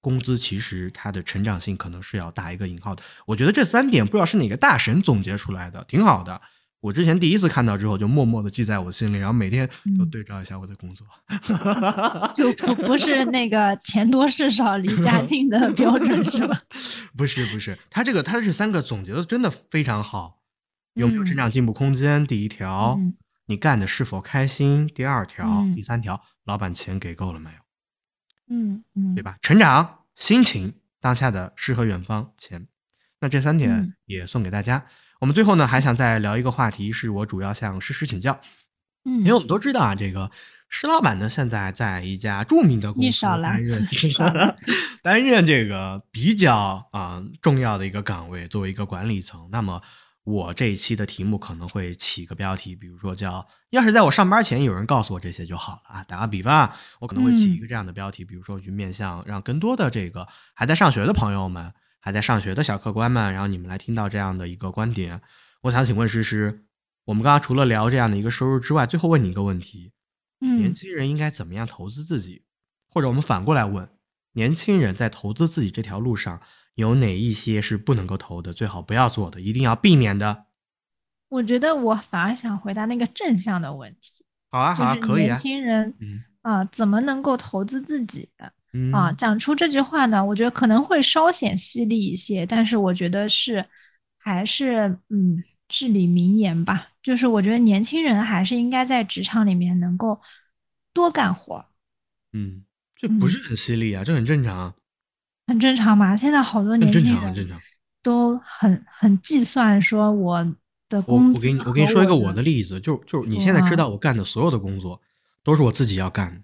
[0.02, 3.04] 工资其实它的成长性可能是要打一个引号的。
[3.28, 6.42] 我觉得这三点不知道是哪个大神总结出来的，挺好的。
[6.82, 9.70] 我之前第一次看到之后，就默默的记在我心里，然后每天
[10.00, 11.06] 都对照一下我的工作。
[12.36, 16.60] 就不不是那个钱多事少离家 近的标准是吧？
[17.16, 20.40] 不是不是，他这个他这三个总结的真的非常好。
[20.96, 22.26] 有没有成长进步空间？
[22.26, 23.00] 第一条。
[23.50, 24.88] 你干的是否开心？
[24.88, 27.58] 第二条，第三条，老板钱给够了没有？
[28.56, 29.38] 嗯嗯，对吧？
[29.42, 32.68] 成长、心情、当下的诗和远方、钱，
[33.20, 34.86] 那这三点也送给大家。
[35.20, 38.40] 我们最后呢，还想再聊一个话题，是我主要向诗诗请教。
[39.06, 40.30] 嗯，因为我们都知道啊，这个
[40.70, 43.84] 施老板呢，现在在一家著名的公司担任
[45.02, 49.50] 担任这个比较啊重要的一个岗位，作为一个管理层。
[49.52, 49.82] 那么。
[50.24, 56.04] 我这一期的题目可能会起个标题，比如说叫“要是在我上班前有人告诉我这些就好了啊”。
[56.08, 65.22] 打个比方，我可能会起一个这样的标题，比如说去面向让更多的这个还在上学的朋友们，还在上学的小客官们，然后你们来听到这样的一个观点。
[65.62, 66.66] 我想请问诗诗，
[67.06, 69.94] 我们刚刚除了聊这样的一个收入之外，最后问你一个问题：
[70.40, 72.44] 年轻人应该怎么样投资自己？
[72.88, 73.90] 或者我们反过来问，
[74.34, 76.42] 年轻人在投资自己这条路上？
[76.80, 80.46] 有哪一些是不能够投的，最好不要做的，一定要避免的？
[81.28, 84.24] 我觉得我反而想回答那个正向的问题。
[84.50, 85.26] 好啊，好啊，可以啊。
[85.26, 88.30] 年轻人，嗯啊，怎么能够投资自己？
[88.72, 93.66] 嗯啊，讲出这句话呢，我觉得可能会稍显犀利一些，但是我觉得是
[94.18, 96.88] 还是嗯至理名言吧。
[97.04, 100.22] 就是我觉得年轻人还是应该在职场里面能够
[100.94, 101.66] 多干活。
[102.32, 102.64] 嗯，
[102.96, 104.74] 这不是很犀利啊，这很正常。
[105.50, 107.50] 很正常嘛，现在好多年轻人
[108.04, 110.56] 都很很计算，说我
[110.88, 111.40] 的工资。
[111.40, 115.02] 我给你，我给你说一个我的例子，就就是你现在知道我干的所有的工作
[115.44, 116.42] 都是我自己要干的，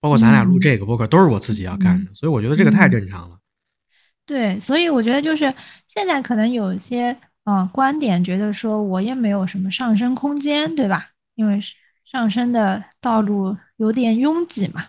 [0.00, 3.38] 包括咱俩录这个播客都是我自己要干的，所以我觉得这个太正常了。
[4.26, 5.54] 对，所以我觉得就是
[5.86, 11.10] 现在可能有一些嗯观点，觉得说我也没有什么上升空间，对吧？
[11.36, 11.60] 因为
[12.04, 14.86] 上升的道路有点拥挤嘛。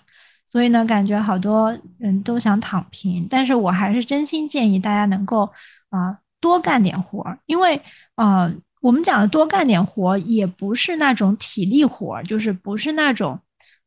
[0.48, 5.52] 所以呢，感觉好多人都想躺平，但是我还是真心建议大家能够
[5.90, 7.82] 啊多干点活儿，因为
[8.16, 13.38] 啊我们讲的多干点活儿也不是那种体力活儿，就是不是那种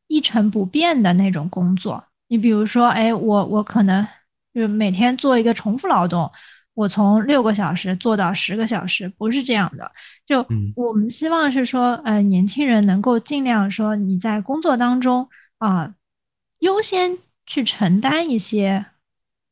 [0.07, 2.03] 一成不变的那种工作。
[2.27, 4.05] 你比如说，哎，我我可能
[4.53, 6.29] 就每天做一个重复劳动，
[6.75, 9.91] 我从六个小时做到十个小时，不是这样的。
[10.27, 10.45] 就
[10.75, 15.95] 我们希望是说，呃，年轻人能够尽量说你在工作当中啊。
[16.59, 18.85] 优先去承担一些，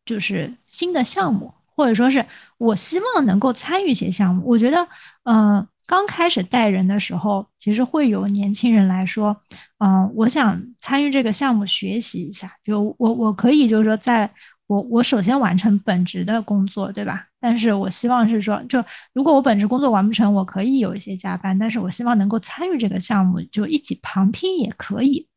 [0.05, 2.25] 就是新的项目，或者说是
[2.57, 4.43] 我希望能够参与一些项目。
[4.45, 4.87] 我觉得，
[5.23, 9.35] 嗯，刚开始带人的时候，其实会有年轻人来说，
[9.79, 12.53] 嗯，我想参与这个项目学习一下。
[12.63, 14.29] 就我我可以就是说，在
[14.67, 17.25] 我我首先完成本职的工作，对吧？
[17.39, 18.83] 但是我希望是说，就
[19.13, 25.27] 如果我本职工作完不成，我可以有一些加班，但是我希望能够参与这个项目，就一起旁听也可以。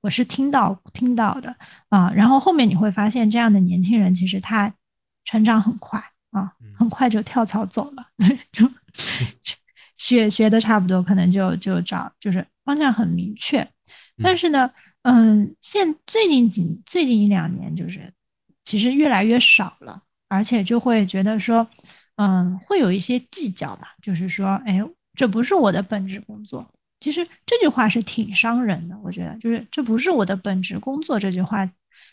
[0.00, 1.54] 我是听到听到的
[1.88, 4.72] 啊，然后后面你会发现，这样的年轻人其实他
[5.24, 8.06] 成长很快啊，很快就跳槽走了，
[8.52, 8.70] 就
[9.96, 13.68] 学学的差不多，可能就就找就是方向很明确。
[14.22, 14.70] 但是呢，
[15.02, 18.10] 嗯，现最近几最近一两年，就是
[18.64, 21.68] 其实越来越少了，而且就会觉得说，
[22.16, 24.80] 嗯，会有一些计较吧，就是说，哎，
[25.14, 26.66] 这不是我的本职工作。
[27.00, 31.18] 其实这句话是挺伤人的，我觉得就是这不是我的本职工作。
[31.18, 31.66] 这句话，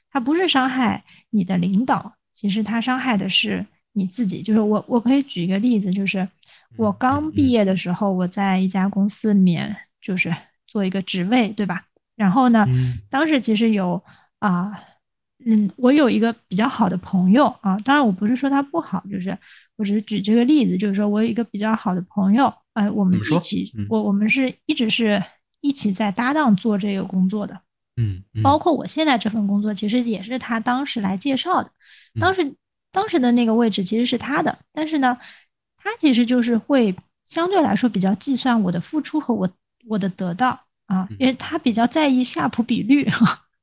[0.10, 4.42] 它不是伤害你的领导，其实它伤害的是你自己。
[4.42, 6.26] 就是我，我可以举一个例子，就是
[6.78, 10.34] 我刚毕业的时候，我在一家公司里面就是
[10.66, 11.84] 做一个职位，对吧？
[12.16, 12.66] 然后呢，
[13.10, 14.02] 当时其实有
[14.40, 14.72] 啊，
[15.46, 19.38] 嗯，我有一个比较好的朋友啊，当然我不是说他不好，就是
[19.76, 22.54] 我只是举这个例子，就是说我有一个比较好的朋友。
[22.78, 25.24] 哎，我们一起，我我们是一直是
[25.62, 27.60] 一起在搭档做这个工作的，
[27.96, 31.72] 嗯，包括我现在这份工作，其实也是他当时来介绍的，
[32.20, 32.56] 当时
[32.92, 35.18] 当时的那个位置其实是他的，但是呢，
[35.76, 39.50] 他其实就是会相对来说比较计算我的付出和我
[39.88, 43.10] 我的得到啊，因为他比较在意夏普比率，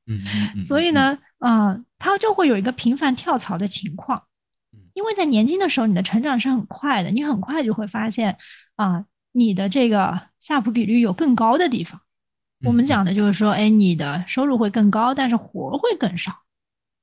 [0.07, 0.21] 嗯，
[0.61, 4.23] 所以呢，嗯，他就会有一个频繁跳槽的情况。
[4.93, 8.37] 因为在年轻的时候，你的成长是很快的，你很快就会发现，
[8.75, 12.01] 啊，你的这个夏普比率有更高的地方。
[12.63, 16.33] 我们讲的就是说，哎，你的收入会更高，但是活会更少，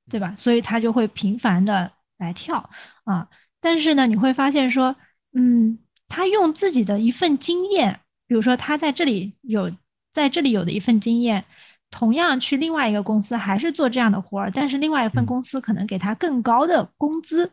[0.09, 0.33] 对吧？
[0.35, 2.69] 所以他就会频繁的来跳
[3.05, 3.29] 啊。
[3.61, 4.95] 但是呢，你会发现说，
[5.33, 9.71] 嗯，他用自己的一份经验，比如说他在这里有
[10.11, 11.45] 在这里有的一份经验，
[11.89, 17.51] 同样去另外一个公司还是做这样的活儿，但是另外一份公司可能给他更高的工资。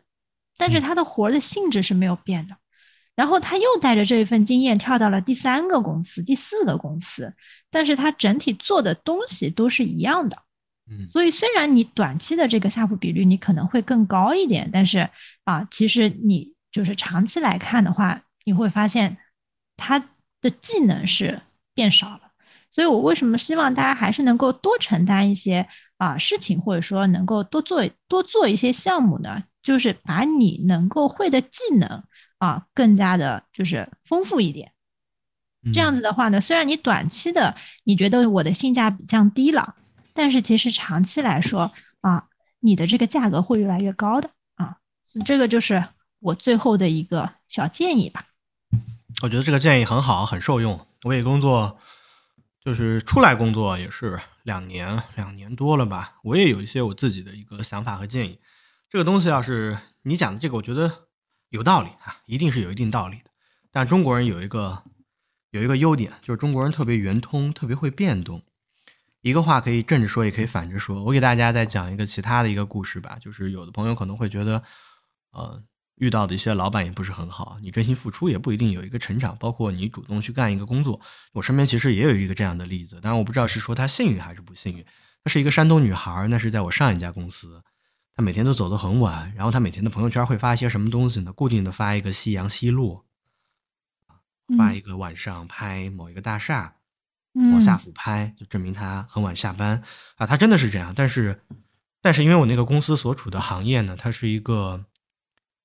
[0.57, 2.57] 但是他的活儿的性质是没有变的，
[3.15, 7.33] 然后他又带着这一份经验跳到了第三个公司、第四个公司，
[7.69, 10.37] 但是他整体做的东西都是一样的，
[10.89, 15.09] 嗯，所以虽然你短期的这个下普比率你可能会更高一点，但是
[15.43, 19.17] 啊，其实你就是长期来看的话，你会发现
[19.77, 19.99] 他
[20.41, 21.41] 的技能是
[21.73, 22.21] 变少了。
[22.73, 29.43] 所以我为什么希望大家还是能够多承担一些啊事情，或者说能够多做多做一些项目呢？
[29.61, 32.03] 就是把你能够会的技能
[32.41, 34.71] 啊，更加的就是丰富一点。
[35.71, 39.75] 这样子的话呢，虽然你短期的你觉得我的性价比降低了，
[40.11, 41.71] 但是其实长期来说
[42.01, 42.25] 啊，
[42.59, 44.77] 你的这个价格会越来越高的啊。
[45.23, 45.85] 这个就是
[46.19, 48.25] 我最后的一个小建议吧。
[49.21, 50.87] 我觉得这个建议很好，很受用。
[51.03, 51.77] 我也工作，
[52.65, 56.15] 就是出来工作也是两年，两年多了吧。
[56.23, 58.39] 我也有一些我自己的一个想法和建议。
[58.89, 60.91] 这个东西要是你讲的这个，我觉得
[61.51, 63.29] 有道理啊，一定是有一定道理的。
[63.71, 64.83] 但中国人有一个
[65.51, 68.41] 有一个优点，就是中国人特别圆通，特别会变动。
[69.21, 71.03] 一个话可以正着说，也可以反着说。
[71.03, 74.63] 我给大家再讲一个其他的一个故事吧，就是有的朋友可能会觉得，
[75.31, 75.61] 呃，
[75.95, 79.37] 遇到的一些老板也不是很好，你真心付出也不一定有一个成长。
[79.37, 80.99] 包括你主动去干一个工作，
[81.33, 84.83] 我身边其实也有一个这样的例子，当然我不知道是说他幸运还是不幸运。
[85.23, 87.61] 她是一个山东女孩，那是在我上一家公司。
[88.21, 91.33] 他每天都走得很晚，然后他每天的朋友圈会发一些什么东西呢？
[91.33, 93.03] 固定的发一个夕阳西落，
[94.55, 96.75] 发一个晚上拍某一个大厦，
[97.33, 99.81] 往下俯拍，就证明他很晚下班
[100.17, 100.27] 啊。
[100.27, 101.41] 他真的是这样，但是，
[101.99, 104.85] 但是因为我那个公司所处的行业呢，它是一个，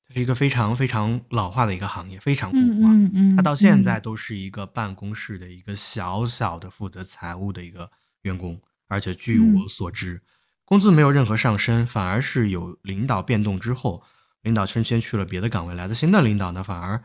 [0.09, 2.89] 它是一个非常非常老化的一个行业，非常固化。
[2.91, 7.91] 嗯嗯，他到现在都是一个办公室的一个小小的负责财务的一个
[8.23, 10.23] 员工，而且据我所知。
[10.67, 14.03] 工资没有任何上升，反而是有领导变动之后，
[14.43, 17.03] 领导升迁去了别的岗位，来的新的领导呢，反而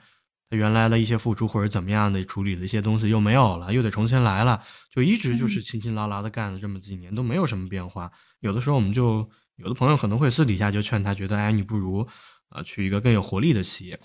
[0.50, 8.12] 他原来的一些付出或者怎么样的处理的一些东西又没有了，又得重新来了，就一直就是勤勤劳劳的干了这么几年都没有什么变化。
[8.40, 12.08] 有的时候我们就有的朋友可能会私底下就劝他，觉得哎，你不如
[12.50, 14.00] 啊去一个更有活力的企业。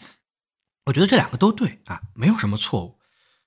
[0.84, 2.98] 我觉得这两个都对啊，没有什么错误。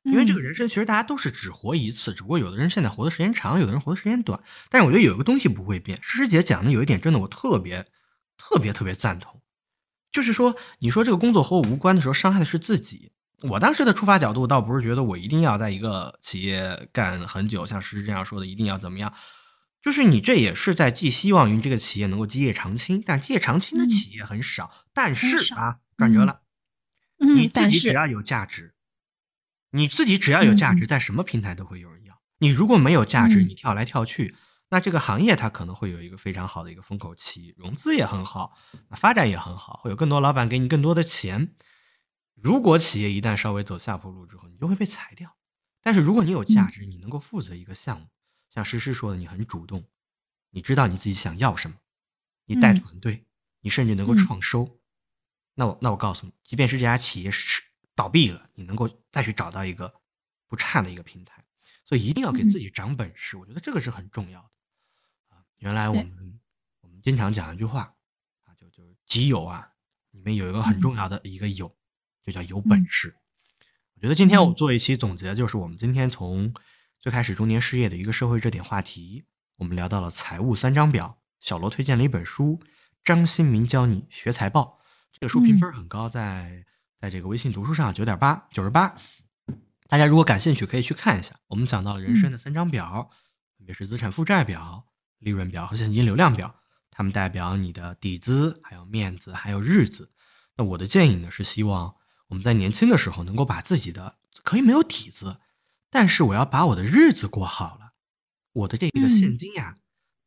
[0.04, 4.42] 因为这个人生其实大家都是只活一次，只不过有的人现在活的时间长，有的人活的时间短。
[4.70, 6.00] 但是我觉得有一个东西不会变。
[6.02, 7.86] 诗诗姐讲的有一点真的我特别
[8.38, 9.42] 特别特别赞同，
[10.12, 13.12] 就是说你说这个工作和我无关的时候，伤害的是自己。
[13.42, 19.14] 我当时的出发角度倒不是觉得我一定要在一个企业干很久，像诗诗这样说的一定要怎么样，
[19.82, 24.72] 就是你这也是在寄希望于这个企业能够基业长青，但基业长青的企业很少。
[24.94, 26.42] 但是啊，转折了，
[27.18, 28.74] 你自己只要有价值。
[29.72, 32.20] 你自己只要有价值，在什么平台都会有人要。
[32.40, 34.36] 你如果没有价值，你跳来跳去，
[34.70, 38.58] 那这个行业它可能会有一个非常好的一个风口期，融资也很好，
[38.92, 41.54] 发展也很好，会有更多老板给你更多的钱。
[42.36, 45.36] 如果企业一旦稍微走下坡路之后，你就会被裁掉。
[45.82, 48.08] 但是如果你有价值，你能够负责一个项目，
[48.50, 49.84] 像诗诗说的，你很主动，
[50.52, 51.78] 你知道你自己想要什么，
[52.46, 53.26] 你带团队，
[53.62, 54.80] 你甚至能够创收。
[55.56, 57.69] 那我那我告诉你，即便是这家企业是。
[58.00, 59.94] 倒闭了，你能够再去找到一个
[60.48, 61.44] 不差的一个平台，
[61.84, 65.44] 所以一定要给自己长本事，我觉得这个是很重要的啊。
[65.58, 66.40] 原来我们
[66.80, 67.94] 我们经常讲一句话
[68.46, 69.74] 啊，就就己有啊，
[70.12, 71.76] 里面有一个很重要的一个有，
[72.24, 73.18] 就叫有本事。
[73.96, 76.54] 我觉得今天我做一期总结，就是我们今天从
[77.02, 79.26] 最开始中年失业的一个社会热点话题，
[79.58, 81.20] 我们聊到了财务三张表。
[81.42, 82.62] 小罗推荐了一本书，
[83.04, 84.80] 张新民教你学财报，
[85.12, 86.64] 这个书评分很高，在。
[87.00, 88.94] 在这个微信读书上九点八九十八，
[89.88, 91.34] 大家如果感兴趣可以去看一下。
[91.48, 93.10] 我们讲到了人生的三张表，
[93.58, 94.86] 分别是资产负债表、
[95.20, 96.54] 利润表和现金流量表，
[96.92, 100.12] 它们代表你的底子、还有面子、还有日子。
[100.58, 101.96] 那我的建议呢是希望
[102.28, 105.40] 我们在年轻的时候能够把自己的可以没有底子，
[105.90, 107.94] 但是我要把我的日子过好了。
[108.52, 109.78] 我的这个现金呀，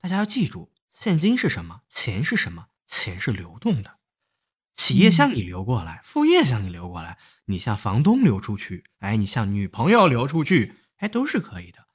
[0.00, 1.82] 大家要记住，现金是什么？
[1.90, 2.68] 钱是什么？
[2.86, 3.98] 钱是流动的。
[4.74, 11.86] 企业向你流过来，副业向你流过来，你向房东流出去，哎，你向女朋友流出去，哎，都是可以的。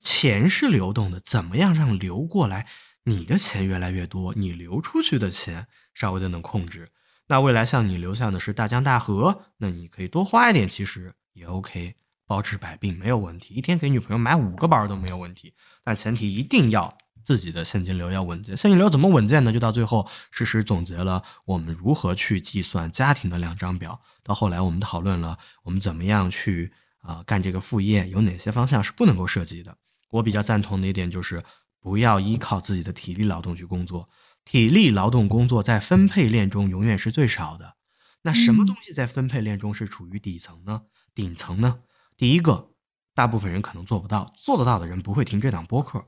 [0.00, 2.66] 钱是流动的，怎么样让流过来？
[3.04, 6.88] 你的钱越来越多，你流出去的钱稍微的能控制。
[7.28, 11.94] 那未来向你流向的是大江大河，那你可以多花一点，其实也 OK，
[12.26, 13.54] 包治百病没有问题。
[13.54, 16.98] 一天给女朋友买五个包都没有问题，但前提一定要。
[17.24, 19.52] 自己的现金流要稳健，现金流怎么稳健呢？
[19.52, 24.00] 就到最后，实时总结了我们如何去计算家庭的两张表。
[24.22, 29.76] 到后来，我们讨论了我们怎么样去啊干这个副业，有哪些方向是不能够涉及的。
[30.10, 31.42] 我比较赞同的一点就是，
[31.80, 34.08] 不要依靠自己的体力劳动去工作。
[34.44, 37.76] 体力劳动工作在分配链中永远是最少的。
[38.22, 40.82] 那什么东西在分配链中是处于底层呢？
[41.14, 41.80] 顶层呢？
[42.16, 42.70] 第一个，
[43.14, 46.06] 大部分人可能做不到，做得到的人不会听这档播客。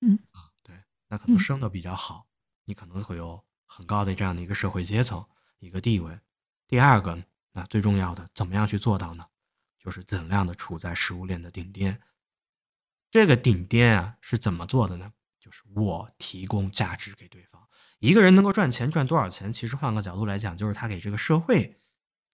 [0.00, 0.18] 嗯。
[1.10, 2.28] 那可能生的比较好，
[2.64, 5.26] 你可能会有很高的这样的一个社会阶层、
[5.58, 6.16] 一个地位。
[6.68, 9.26] 第二个，那最重要的，怎么样去做到呢？
[9.76, 12.00] 就是尽量的处在食物链的顶巅。
[13.10, 15.12] 这个顶巅啊，是怎么做的呢？
[15.40, 17.60] 就是我提供价值给对方。
[17.98, 21.80] 一个人能够赚钱赚多少钱，其实换个角度来讲，就是他给这个社会、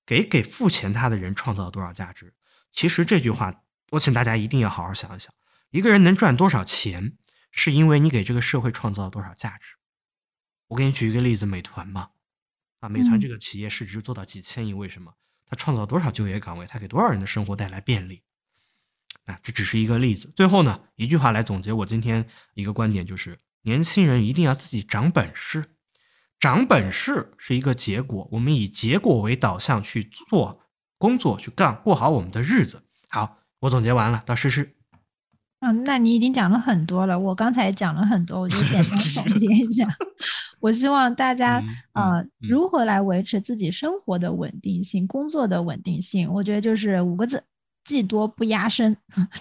[0.04, 2.34] 给给付钱他的人创造了多少价值。
[2.72, 3.62] 其实这句话，
[3.92, 5.32] 我请大家一定要好好想一想：
[5.70, 7.16] 一个人能赚多少钱？
[7.56, 9.76] 是因为你给这个社会创造了多少价值？
[10.68, 12.10] 我给你举一个例子，美团嘛，
[12.80, 15.14] 啊，美团这个企业市值做到几千亿，为什么？
[15.46, 16.66] 它创造多少就业岗位？
[16.66, 18.22] 它给多少人的生活带来便利？
[19.24, 20.30] 啊这只是一个例子。
[20.36, 25.64] 最后呢，一句话来总结我今天一个观点，就是年轻人一定要自己长本事，
[26.38, 30.62] 长本事是一个结果，我们以结果为导向去做
[30.98, 32.84] 工作，去干，过好我们的日子。
[33.08, 34.75] 好，我总结完了，到诗诗。
[35.60, 39.84] 嗯，那你已经讲了很多了，我刚才讲了很多，我就简单 总结一下。
[40.60, 46.30] 我希望大家啊，如何来维持自己生活的稳定性、工作的稳定性？
[46.32, 47.42] 我觉得就是五个字：
[47.84, 48.96] 技多不压身。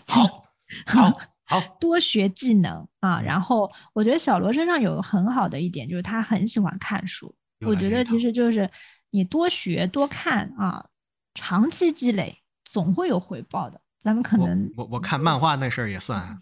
[0.08, 0.46] 好，
[0.86, 3.20] 好，好， 多学技能啊。
[3.22, 7.34] 然后我觉得小罗身上有很好的一点，就是他很喜欢看书。
[7.66, 8.70] 我觉得其实就是
[9.12, 10.86] 你多学多看啊，
[11.34, 13.82] 长期积累总会有回报的。
[14.06, 16.40] 咱们可能我我看漫画那事儿也算，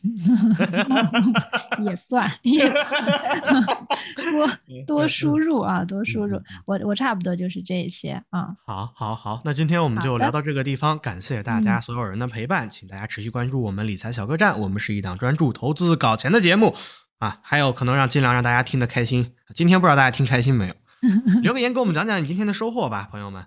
[1.82, 3.88] 也算也算，
[4.34, 4.50] 多
[4.86, 6.38] 多输入啊，多输入。
[6.66, 8.54] 我我差不多就是这些啊。
[8.66, 14.60] 好，好，好，那今天我们就聊到这个地方，感谢大家所有人的陪伴，请大家持续关注我们理财小客栈。
[14.60, 16.76] 我们是一档专注投资搞钱的节目
[17.20, 19.34] 啊，还有可能让尽量让大家听得开心。
[19.56, 20.76] 今天不知道大家听开心没有？
[21.42, 23.46] 留个言给我们讲讲你今天的收获吧，朋友们，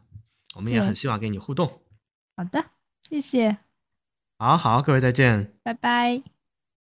[0.55, 1.67] 我们也很希望跟你互动。
[2.35, 2.65] 好的，
[3.07, 3.59] 谢谢，
[4.39, 5.53] 好好，各位再见。
[5.63, 6.36] 拜拜。